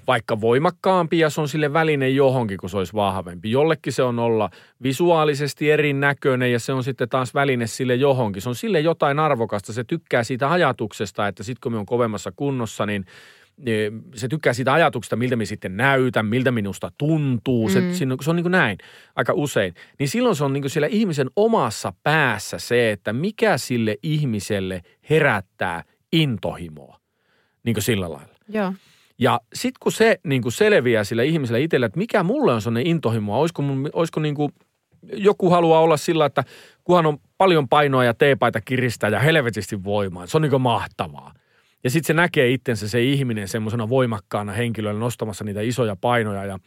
vaikka 0.07 0.41
voimakkaampi 0.41 1.19
ja 1.19 1.31
se 1.31 1.41
on 1.41 1.49
sille 1.49 1.73
väline 1.73 2.09
johonkin, 2.09 2.59
kun 2.59 2.71
se 2.71 2.77
olisi 2.77 2.93
vahvempi. 2.93 3.51
Jollekin 3.51 3.93
se 3.93 4.03
on 4.03 4.19
olla 4.19 4.51
visuaalisesti 4.83 5.71
erinäköinen 5.71 6.53
ja 6.53 6.59
se 6.59 6.73
on 6.73 6.85
sitten 6.85 7.09
taas 7.09 7.35
väline 7.35 7.67
sille 7.67 7.95
johonkin. 7.95 8.43
Se 8.43 8.49
on 8.49 8.55
sille 8.55 8.81
jotain 8.81 9.19
arvokasta. 9.19 9.73
Se 9.73 9.85
tykkää 9.85 10.25
siitä 10.25 10.51
ajatuksesta, 10.51 11.29
että 11.29 11.43
sitten 11.43 11.61
kun 11.63 11.73
me 11.73 11.79
on 11.79 11.87
kovemmassa 11.87 12.33
kunnossa, 12.37 12.87
niin– 12.87 13.05
se 14.15 14.29
tykkää 14.29 14.53
siitä 14.53 14.73
ajatuksesta, 14.73 15.17
miltä 15.17 15.37
me 15.37 15.45
sitten 15.45 15.77
näytän, 15.77 16.27
miltä 16.27 16.51
minusta 16.51 16.93
tuntuu. 16.99 17.69
Se, 17.69 17.81
mm. 17.81 17.93
se 18.21 18.31
on 18.31 18.37
niin 18.37 18.45
kuin 18.45 18.53
näin 18.53 18.79
aika 19.17 19.33
usein. 19.33 19.75
Niin 19.99 20.09
silloin 20.09 20.37
se 20.37 20.45
on 20.45 20.53
niin 20.53 20.63
kuin 20.63 20.71
siellä 20.71 20.89
ihmisen 20.91 21.31
omassa 21.37 21.93
päässä 22.03 22.59
se, 22.59 22.91
että 22.91 23.13
mikä 23.13 23.59
sille 23.59 23.97
ihmiselle 24.03 24.83
herättää 25.11 25.85
intohimoa. 26.13 27.01
Niin 27.65 27.75
kuin 27.75 27.85
sillä 27.85 28.11
lailla. 28.11 28.35
Joo. 28.49 28.73
Ja 29.19 29.41
sitten 29.55 29.79
kun 29.81 29.93
se 29.93 30.21
niin 30.25 30.43
kuin 30.43 30.53
selviää 30.53 31.05
sille 31.05 31.27
ihmiselle 31.27 31.61
itselle, 31.61 31.87
että 31.87 31.99
mikä 31.99 32.23
mulle 32.23 32.53
on 32.53 32.63
sellainen 32.63 32.87
intohimoa, 32.91 33.39
olisiko, 33.39 33.63
mun, 33.63 33.91
olisiko 33.93 34.21
niin 34.21 34.35
kuin, 34.35 34.53
joku 35.13 35.51
haluaa 35.51 35.81
olla 35.81 35.97
sillä, 35.97 36.27
että 36.27 36.45
kunhan 36.85 37.07
on 37.07 37.19
paljon 37.39 37.69
painoa 37.69 38.05
ja 38.05 38.15
teepaita 38.15 38.61
kiristää 38.61 39.11
ja 39.11 39.19
helvetisti 39.19 39.85
voimaa. 39.85 40.27
Se 40.27 40.37
on 40.37 40.43
niin 40.43 40.51
kuin 40.51 40.63
mahtavaa. 40.63 41.33
Ja 41.85 41.91
sitten 41.91 42.07
se 42.07 42.15
näkee 42.15 42.51
itsensä 42.51 42.89
se 42.89 43.03
ihminen 43.03 43.49
semmoisena 43.49 43.89
voimakkaana 43.89 44.53
henkilöllä 44.53 45.01
nostamassa 45.01 45.45
niitä 45.45 45.61
isoja 45.61 45.97
painoja 45.97 46.45
ja 46.45 46.59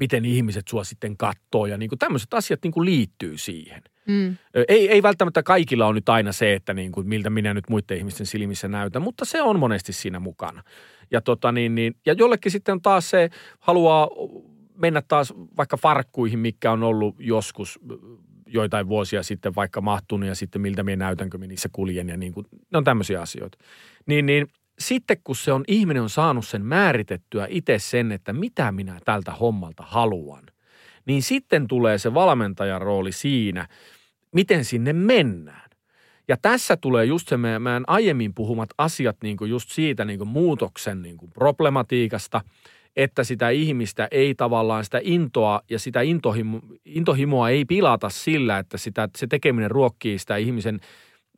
miten 0.00 0.24
ihmiset 0.24 0.68
sua 0.68 0.84
sitten 0.84 1.16
katsoo 1.16 1.66
ja 1.66 1.78
niin 1.78 1.88
kuin 1.88 1.98
tämmöiset 1.98 2.34
asiat 2.34 2.60
niin 2.62 2.72
kuin 2.72 2.84
liittyy 2.84 3.38
siihen. 3.38 3.82
Mm. 4.08 4.36
Ei, 4.68 4.88
ei 4.90 5.02
välttämättä 5.02 5.42
kaikilla 5.42 5.86
on 5.86 5.94
nyt 5.94 6.08
aina 6.08 6.32
se, 6.32 6.54
että 6.54 6.74
niin 6.74 6.92
kuin 6.92 7.08
miltä 7.08 7.30
minä 7.30 7.54
nyt 7.54 7.68
muiden 7.70 7.98
ihmisten 7.98 8.26
silmissä 8.26 8.68
näytän, 8.68 9.02
mutta 9.02 9.24
se 9.24 9.42
on 9.42 9.58
monesti 9.58 9.92
siinä 9.92 10.20
mukana. 10.20 10.62
Ja, 11.10 11.20
tota 11.20 11.52
niin, 11.52 11.74
niin, 11.74 11.94
ja 12.06 12.12
jollekin 12.12 12.52
sitten 12.52 12.82
taas 12.82 13.10
se, 13.10 13.30
haluaa 13.58 14.08
mennä 14.76 15.02
taas 15.08 15.34
vaikka 15.56 15.76
farkkuihin, 15.76 16.38
mikä 16.38 16.72
on 16.72 16.82
ollut 16.82 17.16
joskus 17.18 17.78
joitain 18.52 18.88
vuosia 18.88 19.22
sitten 19.22 19.54
vaikka 19.54 19.80
mahtunut 19.80 20.28
ja 20.28 20.34
sitten 20.34 20.62
miltä 20.62 20.82
minä 20.82 21.04
näytänkö 21.04 21.38
minä 21.38 21.48
niissä 21.48 21.68
kuljen 21.72 22.08
ja 22.08 22.16
niin 22.16 22.32
kuin, 22.32 22.46
ne 22.72 22.78
on 22.78 22.84
tämmöisiä 22.84 23.20
asioita. 23.20 23.58
Niin, 24.06 24.26
niin 24.26 24.48
sitten 24.78 25.16
kun 25.24 25.36
se 25.36 25.52
on, 25.52 25.64
ihminen 25.68 26.02
on 26.02 26.10
saanut 26.10 26.46
sen 26.46 26.64
määritettyä 26.64 27.46
itse 27.50 27.78
sen, 27.78 28.12
että 28.12 28.32
mitä 28.32 28.72
minä 28.72 28.98
tältä 29.04 29.32
hommalta 29.32 29.82
haluan, 29.86 30.44
niin 31.06 31.22
sitten 31.22 31.68
tulee 31.68 31.98
se 31.98 32.14
valmentajan 32.14 32.82
rooli 32.82 33.12
siinä, 33.12 33.68
miten 34.34 34.64
sinne 34.64 34.92
mennään. 34.92 35.70
Ja 36.28 36.36
tässä 36.42 36.76
tulee 36.76 37.04
just 37.04 37.28
se 37.28 37.36
meidän 37.36 37.84
aiemmin 37.86 38.34
puhumat 38.34 38.70
asiat 38.78 39.16
niin 39.22 39.36
kuin 39.36 39.50
just 39.50 39.70
siitä 39.70 40.04
niin 40.04 40.18
kuin 40.18 40.28
muutoksen 40.28 41.02
niin 41.02 41.16
kuin 41.16 41.32
problematiikasta– 41.32 42.40
että 42.96 43.24
sitä 43.24 43.50
ihmistä 43.50 44.08
ei 44.10 44.34
tavallaan 44.34 44.84
sitä 44.84 45.00
intoa 45.02 45.60
ja 45.70 45.78
sitä 45.78 46.00
intohimo, 46.00 46.60
intohimoa 46.84 47.50
ei 47.50 47.64
pilata 47.64 48.08
sillä, 48.08 48.58
että 48.58 48.78
sitä, 48.78 49.08
se 49.18 49.26
tekeminen 49.26 49.70
ruokkii 49.70 50.18
sitä 50.18 50.36
ihmisen 50.36 50.80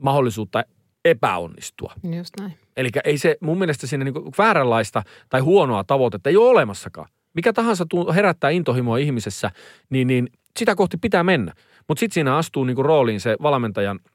mahdollisuutta 0.01 0.65
epäonnistua. 1.05 1.93
Just 2.17 2.35
näin. 2.41 2.53
Eli 2.77 2.89
ei 3.05 3.19
se 3.19 3.37
mun 3.41 3.59
mielestä 3.59 3.87
sinne 3.87 4.05
niin 4.05 4.33
vääränlaista 4.39 5.03
tai 5.29 5.41
huonoa 5.41 5.85
tavoitetta 5.85 6.31
ei 6.31 6.37
ole 6.37 6.49
olemassakaan. 6.49 7.09
Mikä 7.35 7.53
tahansa 7.53 7.85
herättää 8.15 8.51
intohimoa 8.51 8.99
ihmisessä, 8.99 9.51
niin, 9.91 10.07
niin 10.07 10.29
sitä 10.59 10.75
kohti 10.75 10.97
pitää 10.97 11.25
mennä. 11.25 11.53
Mutta 11.89 12.01
sitten 12.01 12.15
siinä 12.15 12.37
astuu 12.37 12.65
niin 12.65 12.85
rooliin 12.85 13.21
se 13.21 13.37
valmentajan– 13.43 14.01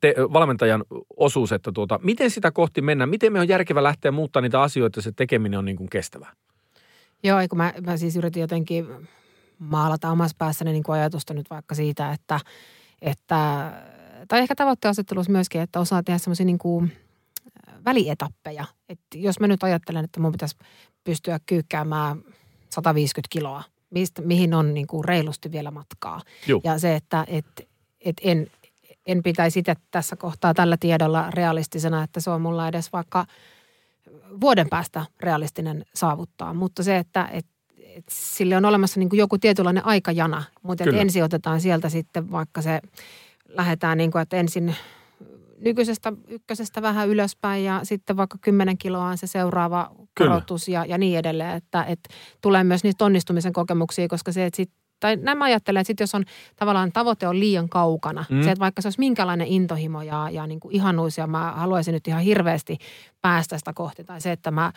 te, 0.00 0.14
valmentajan 0.32 0.84
osuus, 1.16 1.52
että 1.52 1.72
tuota, 1.72 2.00
miten 2.02 2.30
sitä 2.30 2.50
kohti 2.50 2.82
mennään, 2.82 3.10
miten 3.10 3.32
me 3.32 3.40
on 3.40 3.48
järkevä 3.48 3.82
lähteä 3.82 4.10
muuttaa 4.10 4.42
niitä 4.42 4.62
asioita, 4.62 5.00
että 5.00 5.10
se 5.10 5.12
tekeminen 5.16 5.58
on 5.58 5.64
niin 5.64 5.76
kuin 5.76 5.90
kestävää. 5.90 6.32
Joo, 7.22 7.38
kun 7.48 7.58
mä, 7.58 7.72
mä 7.86 7.96
siis 7.96 8.16
yritin 8.16 8.40
jotenkin 8.40 8.86
maalata 9.58 10.10
omassa 10.10 10.36
päässäni 10.38 10.72
niin 10.72 10.82
kuin 10.82 10.98
ajatusta 10.98 11.34
nyt 11.34 11.50
vaikka 11.50 11.74
siitä, 11.74 12.12
että, 12.12 12.40
että 13.02 13.72
tai 14.28 14.40
ehkä 14.40 14.54
tavoitteasettelussa 14.54 15.32
myöskin, 15.32 15.60
että 15.60 15.80
osaa 15.80 16.02
tehdä 16.02 16.18
semmoisia 16.18 16.46
niin 16.46 16.58
kuin 16.58 16.92
välietappeja. 17.84 18.64
Että 18.88 19.18
jos 19.18 19.40
mä 19.40 19.46
nyt 19.46 19.62
ajattelen, 19.62 20.04
että 20.04 20.20
mun 20.20 20.32
pitäisi 20.32 20.56
pystyä 21.04 21.38
kyykkäämään 21.46 22.22
150 22.70 23.28
kiloa, 23.30 23.62
mistä, 23.90 24.22
mihin 24.22 24.54
on 24.54 24.74
niin 24.74 24.86
kuin 24.86 25.04
reilusti 25.04 25.52
vielä 25.52 25.70
matkaa. 25.70 26.20
Juh. 26.46 26.60
Ja 26.64 26.78
se, 26.78 26.94
että 26.94 27.24
et, 27.28 27.68
et 28.00 28.16
en, 28.22 28.46
en 29.06 29.22
pitäisi 29.22 29.58
itse 29.58 29.74
tässä 29.90 30.16
kohtaa 30.16 30.54
tällä 30.54 30.76
tiedolla 30.76 31.30
realistisena, 31.30 32.02
että 32.02 32.20
se 32.20 32.30
on 32.30 32.42
mulla 32.42 32.68
edes 32.68 32.92
vaikka– 32.92 33.26
vuoden 34.40 34.68
päästä 34.68 35.04
realistinen 35.20 35.84
saavuttaa. 35.94 36.54
Mutta 36.54 36.82
se, 36.82 36.98
että 36.98 37.28
et, 37.32 37.46
et 37.78 38.04
sille 38.10 38.56
on 38.56 38.64
olemassa 38.64 39.00
niin 39.00 39.08
kuin 39.08 39.18
joku 39.18 39.38
tietynlainen 39.38 39.86
aikajana, 39.86 40.42
mutta 40.62 40.84
että 40.84 40.96
ensin 40.96 41.24
otetaan 41.24 41.60
sieltä 41.60 41.88
sitten 41.88 42.30
vaikka 42.30 42.62
se, 42.62 42.80
lähdetään 43.48 43.98
niin 43.98 44.10
kuin, 44.10 44.22
että 44.22 44.36
ensin 44.36 44.76
nykyisestä 45.58 46.12
ykkösestä 46.28 46.82
vähän 46.82 47.08
ylöspäin 47.08 47.64
ja 47.64 47.80
sitten 47.82 48.16
vaikka 48.16 48.38
10 48.40 48.78
kiloa 48.78 49.04
on 49.04 49.18
se 49.18 49.26
seuraava 49.26 49.90
Kyllä. 50.14 50.30
korotus 50.30 50.68
ja, 50.68 50.84
ja 50.84 50.98
niin 50.98 51.18
edelleen. 51.18 51.56
Että, 51.56 51.84
että 51.84 52.14
tulee 52.40 52.64
myös 52.64 52.84
niistä 52.84 53.04
onnistumisen 53.04 53.52
kokemuksia, 53.52 54.08
koska 54.08 54.32
se, 54.32 54.46
että 54.46 54.56
sit, 54.56 54.70
tai 55.00 55.16
nämä 55.16 55.44
ajattelen, 55.44 55.80
että 55.80 55.86
sit 55.86 56.00
jos 56.00 56.14
on 56.14 56.24
tavallaan 56.56 56.92
tavoite 56.92 57.28
on 57.28 57.40
liian 57.40 57.68
kaukana, 57.68 58.24
Mm. 58.30 58.42
se, 58.42 58.50
että 58.50 58.60
vaikka 58.60 58.82
se 58.82 58.88
olisi 58.88 58.98
minkälainen 59.00 59.46
intohimo 59.46 60.02
ja, 60.02 60.28
ja 60.30 60.46
niin 60.46 60.60
kuin 60.60 60.74
ihanuus 60.74 61.18
ja 61.18 61.26
mä 61.26 61.52
haluaisin 61.52 61.92
nyt 61.92 62.08
ihan 62.08 62.22
hirveästi 62.22 62.78
päästä 63.22 63.58
sitä 63.58 63.72
kohti 63.72 64.04
tai 64.04 64.20
se, 64.20 64.32
että 64.32 64.50
mä 64.50 64.72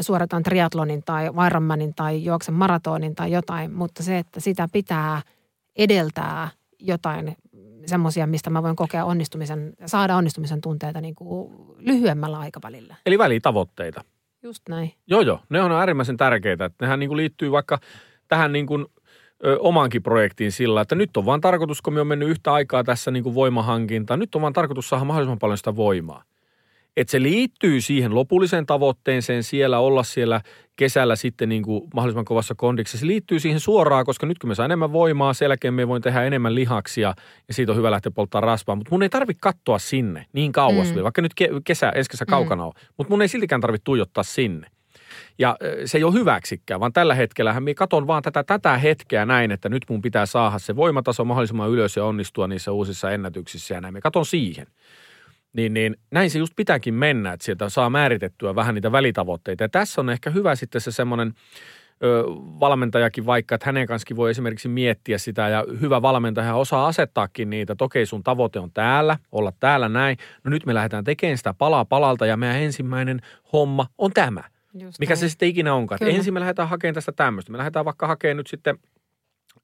suoritan 0.00 0.42
triatlonin 0.42 1.02
tai 1.02 1.30
Ironmanin 1.46 1.94
tai 1.94 2.24
juoksen 2.24 2.54
maratonin 2.54 3.14
tai 3.14 3.32
jotain, 3.32 3.72
mutta 3.72 4.02
se, 4.02 4.18
että 4.18 4.40
sitä 4.40 4.68
pitää 4.72 5.22
edeltää 5.76 6.48
jotain 6.78 7.36
semmoisia, 7.86 8.26
mistä 8.26 8.50
mä 8.50 8.62
voin 8.62 8.76
kokea 8.76 9.04
onnistumisen, 9.04 9.72
saada 9.86 10.16
onnistumisen 10.16 10.60
tunteita 10.60 11.00
niin 11.00 11.14
kuin 11.14 11.54
lyhyemmällä 11.78 12.38
aikavälillä. 12.38 12.96
Eli 13.06 13.18
välitavoitteita. 13.18 14.04
Just 14.42 14.62
näin. 14.68 14.92
Joo, 15.06 15.20
joo. 15.20 15.40
Ne 15.48 15.62
on 15.62 15.72
äärimmäisen 15.72 16.16
tärkeitä. 16.16 16.70
Nehän 16.80 16.98
niin 17.00 17.08
kuin 17.08 17.16
liittyy 17.16 17.50
vaikka 17.52 17.78
tähän 18.28 18.52
niin 18.52 18.66
kuin, 18.66 18.86
ö, 19.46 19.56
omaankin 19.60 20.02
projektiin 20.02 20.52
sillä, 20.52 20.80
että 20.80 20.94
nyt 20.94 21.16
on 21.16 21.26
vaan 21.26 21.40
tarkoitus, 21.40 21.82
kun 21.82 21.94
me 21.94 22.00
on 22.00 22.06
mennyt 22.06 22.28
yhtä 22.28 22.52
aikaa 22.52 22.84
tässä 22.84 23.10
niin 23.10 23.22
kuin 23.22 23.34
voimahankintaan, 23.34 24.20
nyt 24.20 24.34
on 24.34 24.42
vaan 24.42 24.52
tarkoitus 24.52 24.88
saada 24.88 25.04
mahdollisimman 25.04 25.38
paljon 25.38 25.58
sitä 25.58 25.76
voimaa. 25.76 26.22
Että 26.96 27.10
se 27.10 27.22
liittyy 27.22 27.80
siihen 27.80 28.14
lopulliseen 28.14 28.66
tavoitteeseen 28.66 29.42
siellä, 29.42 29.78
olla 29.78 30.02
siellä 30.02 30.40
kesällä 30.76 31.16
sitten 31.16 31.48
niin 31.48 31.62
kuin 31.62 31.82
mahdollisimman 31.94 32.24
kovassa 32.24 32.54
kondiksessa. 32.54 32.98
Se 32.98 33.06
liittyy 33.06 33.40
siihen 33.40 33.60
suoraan, 33.60 34.04
koska 34.04 34.26
nyt 34.26 34.38
kun 34.38 34.48
me 34.48 34.54
saa 34.54 34.64
enemmän 34.64 34.92
voimaa, 34.92 35.32
sen 35.34 35.46
jälkeen 35.46 35.74
me 35.74 35.88
voin 35.88 36.02
tehdä 36.02 36.22
enemmän 36.24 36.54
lihaksia 36.54 37.14
ja 37.48 37.54
siitä 37.54 37.72
on 37.72 37.78
hyvä 37.78 37.90
lähteä 37.90 38.12
polttaa 38.12 38.40
rasvaa. 38.40 38.76
Mutta 38.76 38.90
mun 38.90 39.02
ei 39.02 39.08
tarvitse 39.08 39.40
katsoa 39.40 39.78
sinne 39.78 40.26
niin 40.32 40.52
kauas 40.52 40.88
Mm. 40.90 40.96
mm. 40.96 41.02
vaikka 41.02 41.22
nyt 41.22 41.32
ke- 41.40 41.60
kesä, 41.64 41.90
ensi 41.90 42.10
kesä 42.10 42.26
kaukana 42.26 42.62
mm. 42.62 42.66
on. 42.66 42.72
Mutta 42.96 43.10
mun 43.10 43.22
ei 43.22 43.28
siltikään 43.28 43.60
tarvitse 43.60 43.84
tuijottaa 43.84 44.24
sinne. 44.24 44.66
Ja 45.38 45.56
se 45.84 45.98
ei 45.98 46.04
ole 46.04 46.12
hyväksikään, 46.12 46.80
vaan 46.80 46.92
tällä 46.92 47.14
hetkellä 47.14 47.60
minä 47.60 47.74
katon 47.74 48.06
vaan 48.06 48.22
tätä, 48.22 48.44
tätä 48.44 48.78
hetkeä 48.78 49.26
näin, 49.26 49.50
että 49.50 49.68
nyt 49.68 49.82
mun 49.88 50.02
pitää 50.02 50.26
saada 50.26 50.58
se 50.58 50.76
voimataso 50.76 51.24
mahdollisimman 51.24 51.70
ylös 51.70 51.96
ja 51.96 52.04
onnistua 52.04 52.46
niissä 52.46 52.72
uusissa 52.72 53.10
ennätyksissä 53.10 53.74
ja 53.74 53.80
näin. 53.80 53.94
Me 53.94 54.00
katon 54.00 54.26
siihen. 54.26 54.66
Niin, 55.52 55.74
niin 55.74 55.96
näin 56.10 56.30
se 56.30 56.38
just 56.38 56.52
pitääkin 56.56 56.94
mennä, 56.94 57.32
että 57.32 57.44
sieltä 57.44 57.68
saa 57.68 57.90
määritettyä 57.90 58.54
vähän 58.54 58.74
niitä 58.74 58.92
välitavoitteita. 58.92 59.64
Ja 59.64 59.68
tässä 59.68 60.00
on 60.00 60.10
ehkä 60.10 60.30
hyvä 60.30 60.54
sitten 60.54 60.80
se 60.80 60.92
semmoinen 60.92 61.34
valmentajakin 62.60 63.26
vaikka, 63.26 63.54
että 63.54 63.66
hänen 63.66 63.86
kanssakin 63.86 64.16
voi 64.16 64.30
esimerkiksi 64.30 64.68
miettiä 64.68 65.18
sitä 65.18 65.48
ja 65.48 65.64
hyvä 65.80 66.02
valmentaja 66.02 66.54
osaa 66.54 66.86
asettaakin 66.86 67.50
niitä, 67.50 67.72
että 67.72 67.84
okei 67.84 68.06
sun 68.06 68.22
tavoite 68.22 68.58
on 68.60 68.70
täällä, 68.72 69.18
olla 69.32 69.52
täällä 69.60 69.88
näin. 69.88 70.16
No 70.44 70.50
nyt 70.50 70.66
me 70.66 70.74
lähdetään 70.74 71.04
tekemään 71.04 71.38
sitä 71.38 71.54
palaa 71.54 71.84
palalta 71.84 72.26
ja 72.26 72.36
meidän 72.36 72.62
ensimmäinen 72.62 73.20
homma 73.52 73.86
on 73.98 74.12
tämä. 74.12 74.44
Just 74.78 74.98
Mikä 74.98 75.10
näin. 75.10 75.20
se 75.20 75.28
sitten 75.28 75.48
ikinä 75.48 75.74
onkaan. 75.74 75.98
Kyllä. 75.98 76.12
ensin 76.12 76.34
me 76.34 76.40
lähdetään 76.40 76.68
hakemaan 76.68 76.94
tästä 76.94 77.12
tämmöistä. 77.12 77.52
Me 77.52 77.58
lähdetään 77.58 77.84
vaikka 77.84 78.06
hakemaan 78.06 78.36
nyt 78.36 78.46
sitten, 78.46 78.78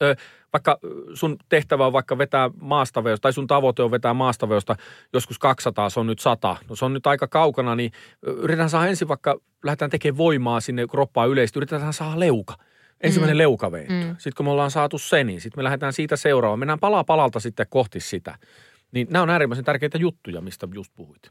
ö, 0.03 0.17
vaikka 0.53 0.79
sun 1.15 1.37
tehtävä 1.49 1.87
on 1.87 1.93
vaikka 1.93 2.19
vetää 2.19 2.51
maastaveosta, 2.61 3.23
tai 3.23 3.33
sun 3.33 3.47
tavoite 3.47 3.83
on 3.83 3.91
vetää 3.91 4.15
maastaveosta 4.15 4.77
joskus 5.13 5.39
200, 5.39 5.91
se 5.91 6.01
on 6.01 6.07
nyt 6.07 6.19
100. 6.19 6.57
No 6.69 6.77
se 6.77 6.85
on 6.85 6.93
nyt 6.93 7.07
aika 7.07 7.29
kaukana, 7.29 7.77
niin 7.77 7.93
yritetään 8.23 8.71
saada 8.71 8.87
ensin 8.87 9.09
vaikka, 9.09 9.37
lähdetään 9.65 9.91
tekemään 9.91 10.17
voimaa 10.17 10.61
sinne 10.61 10.87
kroppaan 10.91 11.29
yleisesti, 11.29 11.59
yritetään 11.59 11.93
saada 11.93 12.21
leuka. 12.21 12.55
Ensimmäinen 13.01 13.37
mm. 13.37 13.43
Mm. 13.89 13.95
Mm. 13.95 14.15
Sitten 14.19 14.35
kun 14.37 14.47
me 14.47 14.51
ollaan 14.51 14.71
saatu 14.71 14.99
se, 14.99 15.25
niin 15.25 15.41
sitten 15.41 15.59
me 15.59 15.65
lähdetään 15.65 15.93
siitä 15.93 16.17
seuraavaan. 16.17 16.59
Mennään 16.59 16.79
palaa 16.79 17.05
palalta 17.05 17.41
sitten 17.41 17.67
kohti 17.71 18.01
sitä. 18.01 18.39
Niin 18.93 19.07
nämä 19.11 19.23
on 19.23 19.31
äärimmäisen 19.31 19.65
tärkeitä 19.65 19.99
juttuja, 19.99 20.41
mistä 20.41 20.69
just 20.75 20.93
puhuit. 20.95 21.31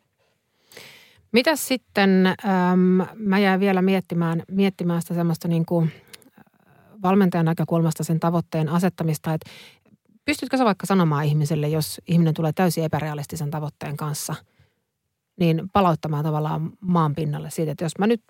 Mitäs 1.32 1.68
sitten, 1.68 2.28
äm, 2.28 3.08
mä 3.16 3.40
jäin 3.40 3.60
vielä 3.60 3.82
miettimään, 3.82 4.44
miettimään 4.52 5.02
sitä 5.02 5.14
semmoista 5.14 5.48
niin 5.48 5.66
kuin 5.66 5.92
äh, 5.92 6.44
valmentajan 7.04 7.46
näkökulmasta 7.46 8.04
sen 8.04 8.20
tavoitteen 8.20 8.70
asettamista, 8.70 9.34
että 9.34 9.50
pystytkö 10.26 10.58
sä 10.58 10.66
vaikka 10.66 10.86
sanomaan 10.86 11.26
ihmiselle, 11.26 11.68
jos 11.68 12.02
ihminen 12.08 12.34
tulee 12.34 12.52
täysin 12.54 12.84
epärealistisen 12.84 13.52
tavoitteen 13.52 13.98
kanssa, 13.98 14.36
niin 15.40 15.70
palauttamaan 15.74 16.24
tavallaan 16.24 16.72
maan 16.80 17.16
pinnalle 17.16 17.50
siitä, 17.50 17.72
että 17.72 17.86
jos 17.86 17.98
mä 18.00 18.08
nyt, 18.08 18.22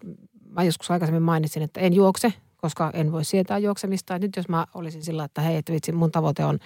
mä 0.50 0.63
joskus 0.63 0.91
aikaisemmin 0.91 1.24
mainitsin, 1.24 1.63
että 1.63 1.79
en 1.79 1.94
juokse, 1.94 2.34
koska 2.58 2.91
en 2.94 3.12
voi 3.12 3.25
sietää 3.25 3.58
juoksemista. 3.58 4.15
Et 4.15 4.22
nyt 4.22 4.36
jos 4.36 4.50
mä 4.50 4.65
olisin 4.74 5.03
sillä, 5.03 5.24
että 5.24 5.41
hei, 5.41 5.56
että 5.56 5.74
vitsi, 5.74 5.91
mun 5.91 6.12
tavoite 6.12 6.46
on 6.46 6.60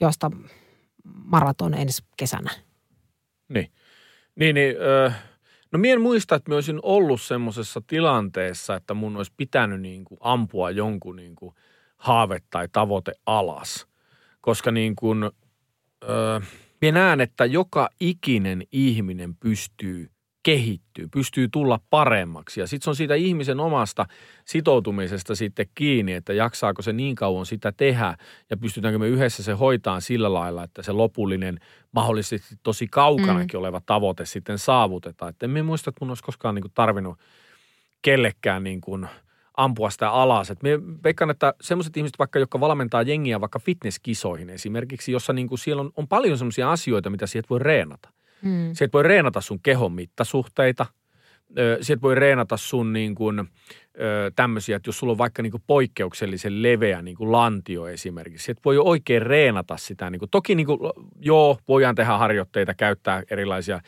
juosta 0.00 0.30
maraton 1.04 1.74
ensi 1.74 2.02
kesänä. 2.16 2.50
Niin. 3.48 3.72
Niin, 4.36 4.54
niin 4.54 4.76
öö, 4.76 5.10
no 5.74 5.78
mie 5.78 5.92
en 5.92 6.00
muista, 6.00 6.34
että 6.34 6.50
mä 6.50 6.54
olisin 6.54 6.80
ollut 6.82 7.22
semmoisessa 7.22 7.82
tilanteessa, 7.86 8.74
että 8.74 8.94
mun 8.94 9.16
olisi 9.16 9.32
pitänyt 9.36 9.80
niin 9.80 10.04
kuin 10.04 10.18
ampua 10.20 10.70
jonkun 10.70 11.16
niin 11.16 11.34
kuin 11.34 11.54
haave 11.96 12.38
tai 12.50 12.68
tavoite 12.72 13.12
alas. 13.26 13.86
Koska 14.40 14.70
niin 14.70 14.96
kuin, 14.96 15.24
öö, 16.08 16.40
mie 16.80 16.92
näen, 16.92 17.20
että 17.20 17.44
joka 17.44 17.88
ikinen 18.00 18.62
ihminen 18.72 19.36
pystyy 19.36 20.10
kehittyy, 20.44 21.08
pystyy 21.08 21.48
tulla 21.48 21.80
paremmaksi. 21.90 22.60
Ja 22.60 22.66
sitten 22.66 22.84
se 22.84 22.90
on 22.90 22.96
siitä 22.96 23.14
ihmisen 23.14 23.60
omasta 23.60 24.06
sitoutumisesta 24.44 25.34
sitten 25.34 25.66
kiinni, 25.74 26.12
että 26.12 26.32
jaksaako 26.32 26.82
se 26.82 26.92
niin 26.92 27.14
kauan 27.14 27.46
sitä 27.46 27.72
tehdä 27.72 28.16
ja 28.50 28.56
pystytäänkö 28.56 28.98
me 28.98 29.08
yhdessä 29.08 29.42
se 29.42 29.52
hoitaa 29.52 30.00
sillä 30.00 30.34
lailla, 30.34 30.64
että 30.64 30.82
se 30.82 30.92
lopullinen 30.92 31.58
mahdollisesti 31.92 32.56
tosi 32.62 32.86
kaukanakin 32.86 33.58
mm. 33.58 33.60
oleva 33.60 33.80
tavoite 33.86 34.26
sitten 34.26 34.58
saavutetaan. 34.58 35.30
Että 35.30 35.46
en 35.46 35.64
muista, 35.64 35.90
että 35.90 36.04
mun 36.04 36.10
olisi 36.10 36.22
koskaan 36.22 36.54
niin 36.54 36.64
tarvinnut 36.74 37.18
kellekään 38.02 38.64
niin 38.64 38.80
kuin 38.80 39.08
ampua 39.56 39.90
sitä 39.90 40.10
alas. 40.10 40.50
Et 40.50 40.62
me 40.62 40.70
veikkaan, 41.04 41.30
että 41.30 41.54
sellaiset 41.60 41.96
ihmiset 41.96 42.18
vaikka, 42.18 42.38
jotka 42.38 42.60
valmentaa 42.60 43.02
jengiä 43.02 43.40
vaikka 43.40 43.58
fitnesskisoihin 43.58 44.50
esimerkiksi, 44.50 45.12
jossa 45.12 45.32
niin 45.32 45.48
kuin 45.48 45.58
siellä 45.58 45.80
on, 45.80 45.90
on 45.96 46.08
paljon 46.08 46.38
sellaisia 46.38 46.72
asioita, 46.72 47.10
mitä 47.10 47.26
sieltä 47.26 47.48
voi 47.50 47.58
reenata. 47.58 48.13
Mm. 48.44 48.70
Sieltä 48.72 48.92
voi 48.92 49.02
reenata 49.02 49.40
sun 49.40 49.60
kehon 49.62 49.92
mittasuhteita. 49.92 50.86
Sieltä 51.80 52.02
voi 52.02 52.14
reenata 52.14 52.56
sun 52.56 52.92
niin 52.92 53.14
kuin, 53.14 53.48
tämmöisiä, 54.36 54.76
että 54.76 54.88
jos 54.88 54.98
sulla 54.98 55.10
on 55.10 55.18
vaikka 55.18 55.42
niin 55.42 55.50
kuin 55.50 55.62
poikkeuksellisen 55.66 56.62
leveä 56.62 57.02
niin 57.02 57.16
kuin 57.16 57.32
lantio 57.32 57.88
esimerkiksi. 57.88 58.44
Sieltä 58.44 58.60
voi 58.64 58.78
oikein 58.78 59.22
reenata 59.22 59.76
sitä. 59.76 60.10
Niin 60.10 60.18
kuin, 60.18 60.30
toki 60.30 60.54
niin 60.54 60.66
kuin, 60.66 60.78
joo, 61.20 61.58
voidaan 61.68 61.94
tehdä 61.94 62.12
harjoitteita, 62.16 62.74
käyttää 62.74 63.22
erilaisia 63.30 63.80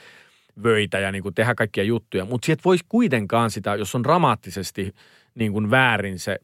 vöitä 0.62 0.98
ja 0.98 1.12
niin 1.12 1.22
kuin 1.22 1.34
tehdä 1.34 1.54
kaikkia 1.54 1.84
juttuja. 1.84 2.24
Mutta 2.24 2.46
sieltä 2.46 2.62
voisi 2.64 2.84
kuitenkaan 2.88 3.50
sitä, 3.50 3.74
jos 3.74 3.94
on 3.94 4.04
dramaattisesti 4.04 4.94
niin 5.34 5.52
kuin 5.52 5.70
väärin 5.70 6.18
se 6.18 6.38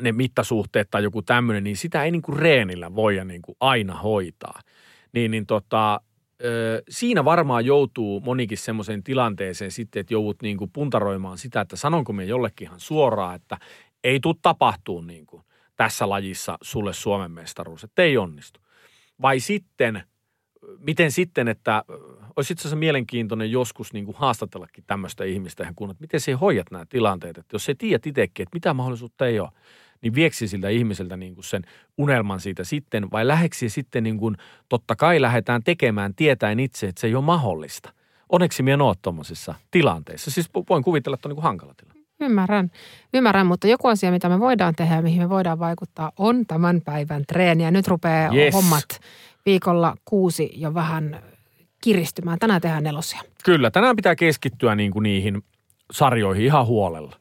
ne 0.00 0.12
mittasuhteet 0.12 0.88
tai 0.90 1.02
joku 1.02 1.22
tämmöinen, 1.22 1.64
niin 1.64 1.76
sitä 1.76 2.04
ei 2.04 2.10
niin 2.10 2.22
kuin 2.22 2.38
reenillä 2.38 2.94
voida 2.94 3.24
niin 3.24 3.42
kuin 3.42 3.56
aina 3.60 3.94
hoitaa. 3.94 4.60
Niin, 5.12 5.30
niin 5.30 5.46
tota, 5.46 6.00
ö, 6.44 6.82
siinä 6.88 7.24
varmaan 7.24 7.64
joutuu 7.64 8.20
monikin 8.20 8.58
semmoiseen 8.58 9.02
tilanteeseen 9.02 9.70
sitten, 9.70 10.00
että 10.00 10.14
joudut 10.14 10.42
niin 10.42 10.56
kuin 10.56 10.70
puntaroimaan 10.70 11.38
sitä, 11.38 11.60
että 11.60 11.76
sanonko 11.76 12.12
me 12.12 12.24
jollekin 12.24 12.68
ihan 12.68 12.80
suoraan, 12.80 13.34
että 13.34 13.58
ei 14.04 14.20
tule 14.20 14.36
tapahtuu 14.42 15.00
niin 15.00 15.26
kuin 15.26 15.42
tässä 15.76 16.08
lajissa 16.08 16.58
sulle 16.62 16.92
Suomen 16.92 17.30
mestaruus, 17.30 17.84
että 17.84 18.02
ei 18.02 18.16
onnistu. 18.16 18.60
Vai 19.22 19.40
sitten, 19.40 20.02
miten 20.78 21.12
sitten, 21.12 21.48
että 21.48 21.84
olisi 22.36 22.52
itse 22.52 22.62
asiassa 22.62 22.76
mielenkiintoinen 22.76 23.50
joskus 23.50 23.92
niin 23.92 24.04
kuin 24.04 24.16
haastatellakin 24.16 24.84
tämmöistä 24.86 25.24
ihmistä 25.24 25.62
ihan 25.62 25.74
kun, 25.74 25.90
että 25.90 26.00
miten 26.00 26.20
sä 26.20 26.36
hoidat 26.36 26.70
nämä 26.70 26.84
tilanteet, 26.88 27.38
että 27.38 27.54
jos 27.54 27.64
sä 27.64 27.74
tiedät 27.78 28.06
itsekin, 28.06 28.42
että 28.42 28.56
mitä 28.56 28.74
mahdollisuutta 28.74 29.26
ei 29.26 29.40
ole, 29.40 29.50
niin 30.02 30.14
vieksi 30.14 30.48
siltä 30.48 30.68
ihmiseltä 30.68 31.16
niin 31.16 31.34
kuin 31.34 31.44
sen 31.44 31.62
unelman 31.98 32.40
siitä 32.40 32.64
sitten, 32.64 33.10
vai 33.10 33.26
läheksi 33.26 33.68
sitten 33.68 34.02
niin 34.02 34.18
kuin, 34.18 34.36
totta 34.68 34.96
kai 34.96 35.20
lähdetään 35.20 35.62
tekemään 35.64 36.14
tietäen 36.14 36.60
itse, 36.60 36.86
että 36.88 37.00
se 37.00 37.06
ei 37.06 37.14
ole 37.14 37.24
mahdollista. 37.24 37.92
Onneksi 38.28 38.62
minä 38.62 38.74
en 38.74 38.80
ole 38.80 38.94
tuommoisissa 39.02 39.54
tilanteissa. 39.70 40.30
Siis 40.30 40.50
voin 40.68 40.84
kuvitella, 40.84 41.14
että 41.14 41.28
on 41.28 41.30
niin 41.30 41.36
kuin 41.36 41.44
hankala 41.44 41.74
tilanne. 41.74 42.00
Ymmärrän, 42.20 42.70
ymmärrän, 43.14 43.46
mutta 43.46 43.66
joku 43.66 43.88
asia, 43.88 44.10
mitä 44.10 44.28
me 44.28 44.40
voidaan 44.40 44.74
tehdä 44.74 44.94
ja 44.94 45.02
mihin 45.02 45.22
me 45.22 45.28
voidaan 45.28 45.58
vaikuttaa, 45.58 46.12
on 46.16 46.46
tämän 46.46 46.80
päivän 46.80 47.24
treeni. 47.28 47.64
Ja 47.64 47.70
nyt 47.70 47.88
rupeaa 47.88 48.34
Yes. 48.34 48.54
hommat 48.54 48.84
viikolla 49.46 49.96
kuusi 50.04 50.50
jo 50.56 50.74
vähän 50.74 51.22
kiristymään. 51.84 52.38
Tänään 52.38 52.60
tehdään 52.60 52.84
nelosia. 52.84 53.20
Kyllä, 53.44 53.70
tänään 53.70 53.96
pitää 53.96 54.16
keskittyä 54.16 54.74
niin 54.74 54.90
kuin 54.90 55.02
niihin 55.02 55.42
sarjoihin 55.92 56.44
ihan 56.44 56.66
huolella. 56.66 57.19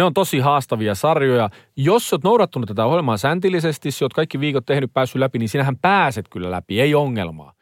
Ne 0.00 0.04
on 0.04 0.14
tosi 0.14 0.38
haastavia 0.38 0.94
sarjoja. 0.94 1.50
Jos 1.76 2.12
olet 2.12 2.24
noudattanut 2.24 2.68
tätä 2.68 2.84
ohjelmaa 2.84 3.16
säntillisesti, 3.16 3.88
jos 3.88 4.02
olet 4.02 4.12
kaikki 4.12 4.40
viikot 4.40 4.66
tehnyt, 4.66 4.92
päässyt 4.92 5.20
läpi, 5.20 5.38
niin 5.38 5.48
sinähän 5.48 5.76
pääset 5.76 6.28
kyllä 6.28 6.50
läpi, 6.50 6.80
ei 6.80 6.94
ongelmaa. 6.94 7.52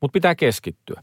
Mutta 0.00 0.12
pitää 0.12 0.34
keskittyä. 0.34 1.02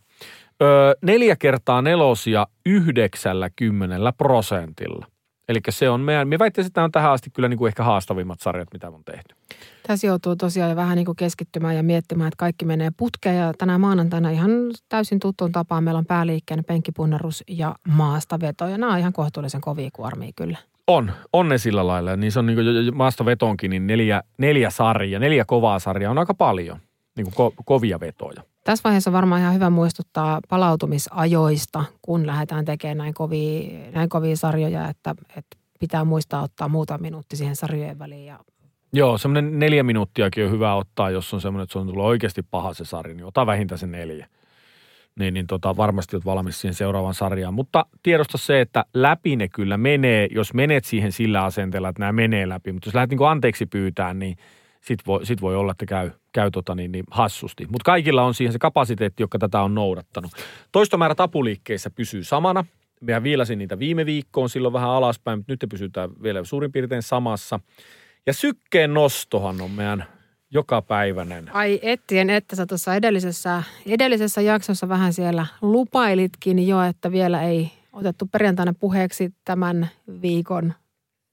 Öö, 0.62 0.94
neljä 1.02 1.36
kertaa 1.36 1.82
nelosia 1.82 2.48
90 2.66 4.14
prosentilla. 4.18 5.06
Eli 5.50 5.60
se 5.70 5.90
on 5.90 6.02
meidän, 6.02 6.28
me 6.28 6.40
väittäisin, 6.40 6.68
että 6.68 6.76
tämä 6.76 6.86
on 6.86 6.92
tähän 6.92 7.12
asti 7.12 7.30
kyllä 7.30 7.48
niin 7.48 7.58
kuin 7.58 7.68
ehkä 7.68 7.84
haastavimmat 7.84 8.40
sarjat, 8.40 8.74
mitä 8.74 8.88
on 8.88 9.04
tehty. 9.04 9.36
Tässä 9.88 10.08
joutuu 10.08 10.36
tosiaan 10.36 10.76
vähän 10.76 10.96
niin 10.96 11.06
kuin 11.06 11.16
keskittymään 11.16 11.76
ja 11.76 11.84
miettimään, 11.84 12.28
että 12.28 12.38
kaikki 12.38 12.66
menee 12.66 12.92
putkeen. 12.98 13.38
Ja 13.38 13.54
tänä 13.58 13.78
maanantaina 13.78 14.30
ihan 14.30 14.52
täysin 14.90 15.20
tuttuun 15.20 15.52
tapaan 15.52 15.84
meillä 15.84 15.98
on 15.98 16.06
pääliikkeen 16.06 16.64
penkkipunnerus 16.66 17.44
ja 17.48 17.76
maastaveto. 17.88 18.68
Ja 18.68 18.78
nämä 18.78 18.94
on 18.94 19.00
ihan 19.00 19.14
kohtuullisen 19.14 19.62
kovia 19.62 19.90
kuormia 19.94 20.32
kyllä. 20.36 20.58
On, 20.88 21.12
on 21.34 21.50
ne 21.50 21.58
sillä 21.58 21.88
lailla. 21.88 22.16
Niin 22.16 22.32
se 22.32 22.40
on 22.40 22.46
niin 22.46 22.56
kuin 22.56 22.98
maastavetonkin, 22.98 23.70
niin 23.70 23.88
neljä, 23.88 24.24
neljä 24.38 24.70
sarjaa, 24.70 25.20
neljä 25.20 25.46
kovaa 25.46 25.80
sarjaa 25.80 26.12
on 26.12 26.18
aika 26.18 26.34
paljon. 26.34 26.80
Niin 27.16 27.26
kuin 27.26 27.34
ko, 27.36 27.54
kovia 27.66 28.00
vetoja. 28.00 28.44
Tässä 28.64 28.84
vaiheessa 28.84 29.10
on 29.10 29.14
varmaan 29.14 29.42
ihan 29.42 29.54
hyvä 29.54 29.70
muistuttaa 29.70 30.40
palautumisajoista, 30.50 31.84
kun 32.02 32.28
lähdetään 32.28 32.66
tekemään 32.66 32.98
näin 32.98 33.14
kovia, 33.14 33.70
näin 33.92 34.10
kovia 34.10 34.36
sarjoja, 34.36 34.90
että, 34.90 35.16
että 35.38 35.58
pitää 35.80 36.04
muistaa 36.04 36.44
ottaa 36.44 36.68
muutama 36.68 37.02
minuutti 37.02 37.36
siihen 37.36 37.56
sarjojen 37.56 38.00
väliin 38.00 38.26
ja 38.26 38.40
Joo, 38.96 39.18
semmoinen 39.18 39.60
neljä 39.60 39.84
minuuttiakin 39.84 40.46
on 40.46 40.52
hyvä 40.52 40.76
ottaa, 40.76 41.10
jos 41.10 41.34
on 41.34 41.42
semmoinen, 41.42 41.64
että 41.64 41.74
se 41.74 41.80
on 41.80 41.88
tullut 41.88 42.06
oikeasti 42.06 42.42
paha 42.52 42.74
se 42.74 42.86
sarja, 42.86 43.16
niin 43.16 43.26
ota 43.26 43.46
vähintään 43.46 43.80
se 43.80 43.88
neljä. 43.88 44.28
Niin, 45.20 45.34
niin 45.34 45.48
tota, 45.48 45.78
varmasti 45.78 46.16
olet 46.16 46.26
valmis 46.26 46.62
siihen 46.62 46.74
seuraavaan 46.74 47.14
sarjaan. 47.14 47.54
Mutta 47.54 47.86
tiedosta 48.04 48.38
se, 48.38 48.62
että 48.62 48.86
läpi 48.94 49.36
ne 49.36 49.48
kyllä 49.48 49.78
menee, 49.78 50.28
jos 50.32 50.54
menet 50.54 50.86
siihen 50.86 51.12
sillä 51.12 51.44
asenteella, 51.44 51.90
että 51.90 52.00
nämä 52.00 52.12
menee 52.12 52.50
läpi. 52.50 52.72
Mutta 52.72 52.88
jos 52.88 52.96
lähdet 52.96 53.10
niin 53.10 53.30
anteeksi 53.30 53.66
pyytää, 53.66 54.14
niin 54.14 54.38
sit 54.82 55.00
voi, 55.08 55.26
sit 55.26 55.42
voi 55.42 55.56
olla, 55.56 55.72
että 55.72 55.86
käy, 55.86 56.12
käy 56.32 56.52
tota 56.52 56.76
niin, 56.76 56.92
niin 56.92 57.04
hassusti. 57.12 57.66
Mutta 57.66 57.86
kaikilla 57.86 58.24
on 58.24 58.34
siihen 58.34 58.54
se 58.54 58.60
kapasiteetti, 58.60 59.24
joka 59.24 59.40
tätä 59.40 59.62
on 59.62 59.76
noudattanut. 59.76 60.32
Toistomäärä 60.72 61.16
tapuliikkeissä 61.16 61.90
pysyy 61.90 62.24
samana. 62.24 62.66
Mehän 63.02 63.24
viilasin 63.24 63.60
niitä 63.60 63.80
viime 63.80 64.06
viikkoon 64.06 64.50
silloin 64.50 64.74
vähän 64.74 64.90
alaspäin, 64.90 65.40
mutta 65.40 65.54
nyt 65.54 65.60
te 65.60 65.68
pysytään 65.68 66.10
vielä 66.24 66.44
suurin 66.44 66.72
piirtein 66.72 67.04
samassa. 67.04 67.60
Ja 68.26 68.34
sykkeen 68.34 68.94
nostohan 68.94 69.62
on 69.62 69.72
meidän 69.72 70.06
jokapäiväinen. 70.54 71.56
Ai 71.56 71.80
ettien, 71.82 72.30
että 72.30 72.56
sä 72.56 72.66
tuossa 72.66 72.96
edellisessä, 72.96 73.64
edellisessä 73.86 74.42
jaksossa 74.42 74.90
vähän 74.90 75.14
siellä 75.14 75.46
lupailitkin 75.62 76.68
jo, 76.68 76.82
että 76.82 77.12
vielä 77.12 77.42
ei 77.42 77.72
otettu 77.94 78.26
perjantaina 78.32 78.74
puheeksi 78.80 79.34
tämän 79.46 79.90
viikon 80.22 80.74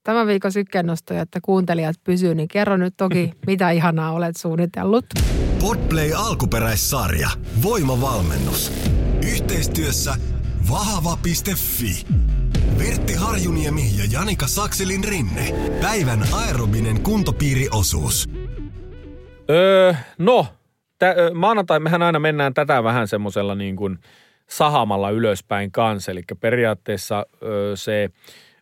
tämän 0.05 0.27
viikon 0.27 0.53
sykkeennostoja, 0.53 1.23
että 1.23 1.39
kuuntelijat 1.43 1.97
pysyy, 2.05 2.35
niin 2.35 2.49
kerro 2.49 2.77
nyt 2.77 2.95
toki, 2.97 3.33
mitä 3.47 3.71
ihanaa 3.71 4.13
olet 4.13 4.37
suunnitellut. 4.37 5.05
Podplay 5.61 6.13
alkuperäissarja. 6.17 7.31
Voimavalmennus. 7.63 8.73
Yhteistyössä 9.33 10.15
vahava.fi. 10.71 12.07
Vertti 12.79 13.15
Harjuniemi 13.15 13.99
ja 13.99 14.05
Janika 14.13 14.47
Sakselin 14.47 15.05
rinne. 15.05 15.55
Päivän 15.81 16.27
aerobinen 16.33 17.01
kuntopiiriosuus. 17.01 18.29
Öö, 19.51 19.95
no, 20.19 20.47
tä, 20.99 21.15
maanantai 21.35 21.81
mehän 21.81 22.03
aina 22.03 22.19
mennään 22.19 22.55
tätä 22.55 22.85
vähän 22.85 23.09
semmoisella 23.09 23.55
niin 23.55 23.77
kuin 23.77 23.99
sahamalla 24.47 25.11
ylöspäin 25.11 25.73
kanssa. 25.73 26.13
Eli 26.13 26.23
periaatteessa 26.41 27.27
ö, 27.43 27.73
se, 27.75 28.11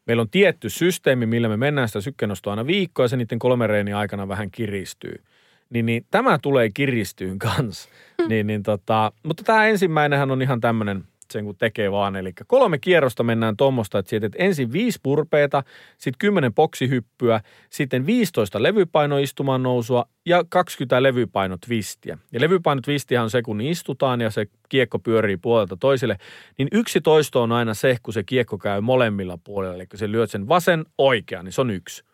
meillä 0.06 0.20
on 0.20 0.30
tietty 0.30 0.70
systeemi, 0.70 1.26
millä 1.26 1.48
me 1.48 1.56
mennään 1.56 1.88
sitä 1.88 2.00
sykkenostoa 2.00 2.52
aina 2.52 2.66
viikkoa 2.66 3.04
ja 3.04 3.08
se 3.08 3.16
niiden 3.16 3.38
kolme 3.38 3.66
reenin 3.66 3.96
aikana 3.96 4.28
vähän 4.28 4.50
kiristyy. 4.50 5.24
Niin, 5.70 5.86
niin 5.86 6.06
tämä 6.10 6.38
tulee 6.38 6.70
kiristyyn 6.74 7.38
kanssa. 7.38 7.88
niin, 8.28 8.46
niin 8.46 8.62
tota, 8.62 9.12
mutta 9.22 9.42
tämä 9.42 9.66
ensimmäinenhän 9.66 10.30
on 10.30 10.42
ihan 10.42 10.60
tämmöinen– 10.60 11.04
sen 11.32 11.44
kun 11.44 11.56
tekee 11.56 11.92
vaan. 11.92 12.16
Eli 12.16 12.32
kolme 12.46 12.78
kierrosta 12.78 13.22
mennään 13.22 13.56
tuommoista, 13.56 13.98
että 13.98 14.10
sieltä 14.10 14.28
ensin 14.38 14.72
viisi 14.72 14.98
purpeeta, 15.02 15.62
sitten 15.98 16.18
kymmenen 16.18 16.54
boksihyppyä, 16.54 17.40
sitten 17.70 18.06
15 18.06 18.62
levypainoistumaan 18.62 19.62
nousua 19.62 20.04
ja 20.26 20.44
20 20.48 21.02
levypainotvistiä. 21.02 22.18
Ja 22.32 22.40
levypainotvistiä 22.40 23.22
on 23.22 23.30
se, 23.30 23.42
kun 23.42 23.60
istutaan 23.60 24.20
ja 24.20 24.30
se 24.30 24.46
kiekko 24.68 24.98
pyörii 24.98 25.36
puolelta 25.36 25.76
toiselle, 25.76 26.16
niin 26.58 26.68
yksi 26.72 27.00
toisto 27.00 27.42
on 27.42 27.52
aina 27.52 27.74
se, 27.74 27.96
kun 28.02 28.14
se 28.14 28.22
kiekko 28.22 28.58
käy 28.58 28.80
molemmilla 28.80 29.38
puolella. 29.44 29.74
Eli 29.74 29.86
kun 29.86 29.98
se 29.98 30.12
lyöt 30.12 30.30
sen 30.30 30.48
vasen 30.48 30.84
oikean, 30.98 31.44
niin 31.44 31.52
se 31.52 31.60
on 31.60 31.70
yksi. 31.70 32.04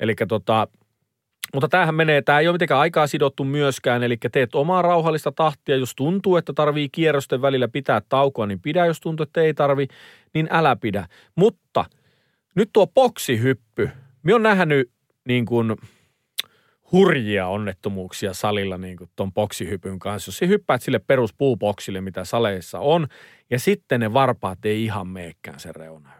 Eli 0.00 0.14
tota, 0.28 0.68
mutta 1.54 1.68
tämähän 1.68 1.94
menee, 1.94 2.22
tämä 2.22 2.40
ei 2.40 2.48
ole 2.48 2.54
mitenkään 2.54 2.80
aikaa 2.80 3.06
sidottu 3.06 3.44
myöskään, 3.44 4.02
eli 4.02 4.16
teet 4.32 4.54
omaa 4.54 4.82
rauhallista 4.82 5.32
tahtia. 5.32 5.76
Jos 5.76 5.94
tuntuu, 5.96 6.36
että 6.36 6.52
tarvii 6.52 6.88
kierrosten 6.92 7.42
välillä 7.42 7.68
pitää 7.68 8.02
taukoa, 8.08 8.46
niin 8.46 8.60
pidä. 8.60 8.86
Jos 8.86 9.00
tuntuu, 9.00 9.24
että 9.24 9.40
ei 9.40 9.54
tarvi, 9.54 9.86
niin 10.34 10.48
älä 10.50 10.76
pidä. 10.76 11.08
Mutta 11.34 11.84
nyt 12.54 12.70
tuo 12.72 12.86
boksihyppy. 12.86 13.90
Minä 14.22 14.34
olen 14.34 14.42
nähnyt 14.42 14.90
niin 15.24 15.46
kuin 15.46 15.76
hurjia 16.92 17.46
onnettomuuksia 17.46 18.34
salilla 18.34 18.78
niin 18.78 18.96
kuin 18.96 19.10
ton 19.16 19.32
boksihypyn 19.32 19.98
kanssa. 19.98 20.28
Jos 20.28 20.40
hyppäät 20.40 20.82
sille 20.82 20.98
peruspuuboksille, 20.98 22.00
mitä 22.00 22.24
saleissa 22.24 22.78
on, 22.78 23.06
ja 23.50 23.58
sitten 23.58 24.00
ne 24.00 24.12
varpaat 24.12 24.64
ei 24.64 24.84
ihan 24.84 25.08
meekään 25.08 25.60
sen 25.60 25.74
reuna 25.74 26.19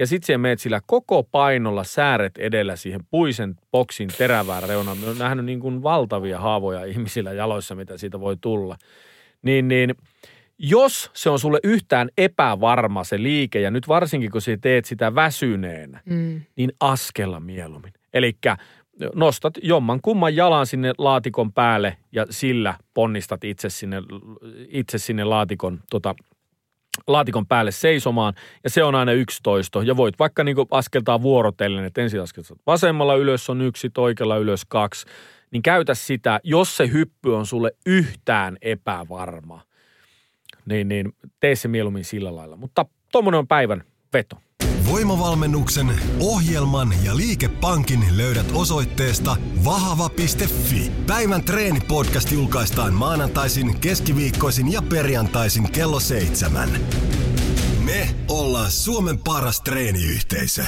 ja 0.00 0.06
sitten 0.06 0.26
siellä 0.26 0.42
meet 0.42 0.60
sillä 0.60 0.80
koko 0.86 1.22
painolla 1.22 1.84
sääret 1.84 2.38
edellä 2.38 2.76
siihen 2.76 3.00
puisen 3.10 3.54
boksin 3.70 4.08
terävään 4.18 4.62
reunaan. 4.68 4.98
Me 4.98 5.06
on 5.06 5.18
nähnyt 5.18 5.44
niin 5.44 5.60
kuin 5.60 5.82
valtavia 5.82 6.38
haavoja 6.38 6.84
ihmisillä 6.84 7.32
jaloissa, 7.32 7.74
mitä 7.74 7.98
siitä 7.98 8.20
voi 8.20 8.36
tulla. 8.40 8.76
Niin, 9.42 9.68
niin 9.68 9.94
jos 10.58 11.10
se 11.14 11.30
on 11.30 11.38
sulle 11.38 11.58
yhtään 11.64 12.08
epävarma 12.18 13.04
se 13.04 13.22
liike, 13.22 13.60
ja 13.60 13.70
nyt 13.70 13.88
varsinkin 13.88 14.30
kun 14.30 14.40
sä 14.42 14.56
teet 14.60 14.84
sitä 14.84 15.14
väsyneenä, 15.14 16.00
mm. 16.04 16.40
niin 16.56 16.72
askella 16.80 17.40
mieluummin. 17.40 17.92
Eli 18.14 18.36
nostat 19.14 19.54
jomman 19.62 20.00
kumman 20.02 20.36
jalan 20.36 20.66
sinne 20.66 20.92
laatikon 20.98 21.52
päälle 21.52 21.96
ja 22.12 22.26
sillä 22.30 22.74
ponnistat 22.94 23.44
itse 23.44 23.70
sinne, 23.70 23.96
itse 24.68 24.98
sinne 24.98 25.24
laatikon 25.24 25.80
tota, 25.90 26.14
laatikon 27.06 27.46
päälle 27.46 27.70
seisomaan 27.70 28.34
ja 28.64 28.70
se 28.70 28.84
on 28.84 28.94
aina 28.94 29.12
toisto. 29.42 29.82
Ja 29.82 29.96
voit 29.96 30.18
vaikka 30.18 30.44
niin 30.44 30.56
askeltaa 30.70 31.22
vuorotellen, 31.22 31.84
että 31.84 32.00
ensin 32.00 32.20
askeltaa 32.20 32.56
vasemmalla 32.66 33.14
ylös 33.14 33.50
on 33.50 33.60
yksi, 33.60 33.90
oikealla 33.98 34.36
ylös 34.36 34.64
kaksi. 34.68 35.06
Niin 35.50 35.62
käytä 35.62 35.94
sitä, 35.94 36.40
jos 36.44 36.76
se 36.76 36.88
hyppy 36.92 37.36
on 37.36 37.46
sulle 37.46 37.72
yhtään 37.86 38.56
epävarma, 38.62 39.62
niin, 40.66 40.88
niin 40.88 41.12
tee 41.40 41.56
se 41.56 41.68
mieluummin 41.68 42.04
sillä 42.04 42.36
lailla. 42.36 42.56
Mutta 42.56 42.86
tuommoinen 43.12 43.38
on 43.38 43.48
päivän 43.48 43.84
veto. 44.12 44.36
Voimavalmennuksen, 44.90 46.00
ohjelman 46.20 46.94
ja 47.04 47.16
liikepankin 47.16 48.04
löydät 48.16 48.46
osoitteesta 48.54 49.36
vahava.fi. 49.64 50.92
Päivän 51.06 51.44
treenipodcast 51.44 52.32
julkaistaan 52.32 52.94
maanantaisin, 52.94 53.80
keskiviikkoisin 53.80 54.72
ja 54.72 54.82
perjantaisin 54.82 55.72
kello 55.72 56.00
seitsemän. 56.00 56.68
Me 57.84 58.14
ollaan 58.28 58.70
Suomen 58.70 59.18
paras 59.18 59.60
treeniyhteisö. 59.60 60.64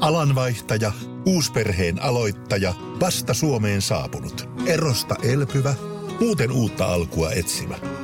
Alanvaihtaja, 0.00 0.92
uusperheen 1.26 2.02
aloittaja, 2.02 2.74
vasta 3.00 3.34
Suomeen 3.34 3.82
saapunut, 3.82 4.48
erosta 4.66 5.16
elpyvä, 5.22 5.74
muuten 6.20 6.52
uutta 6.52 6.86
alkua 6.86 7.30
etsimä– 7.30 7.76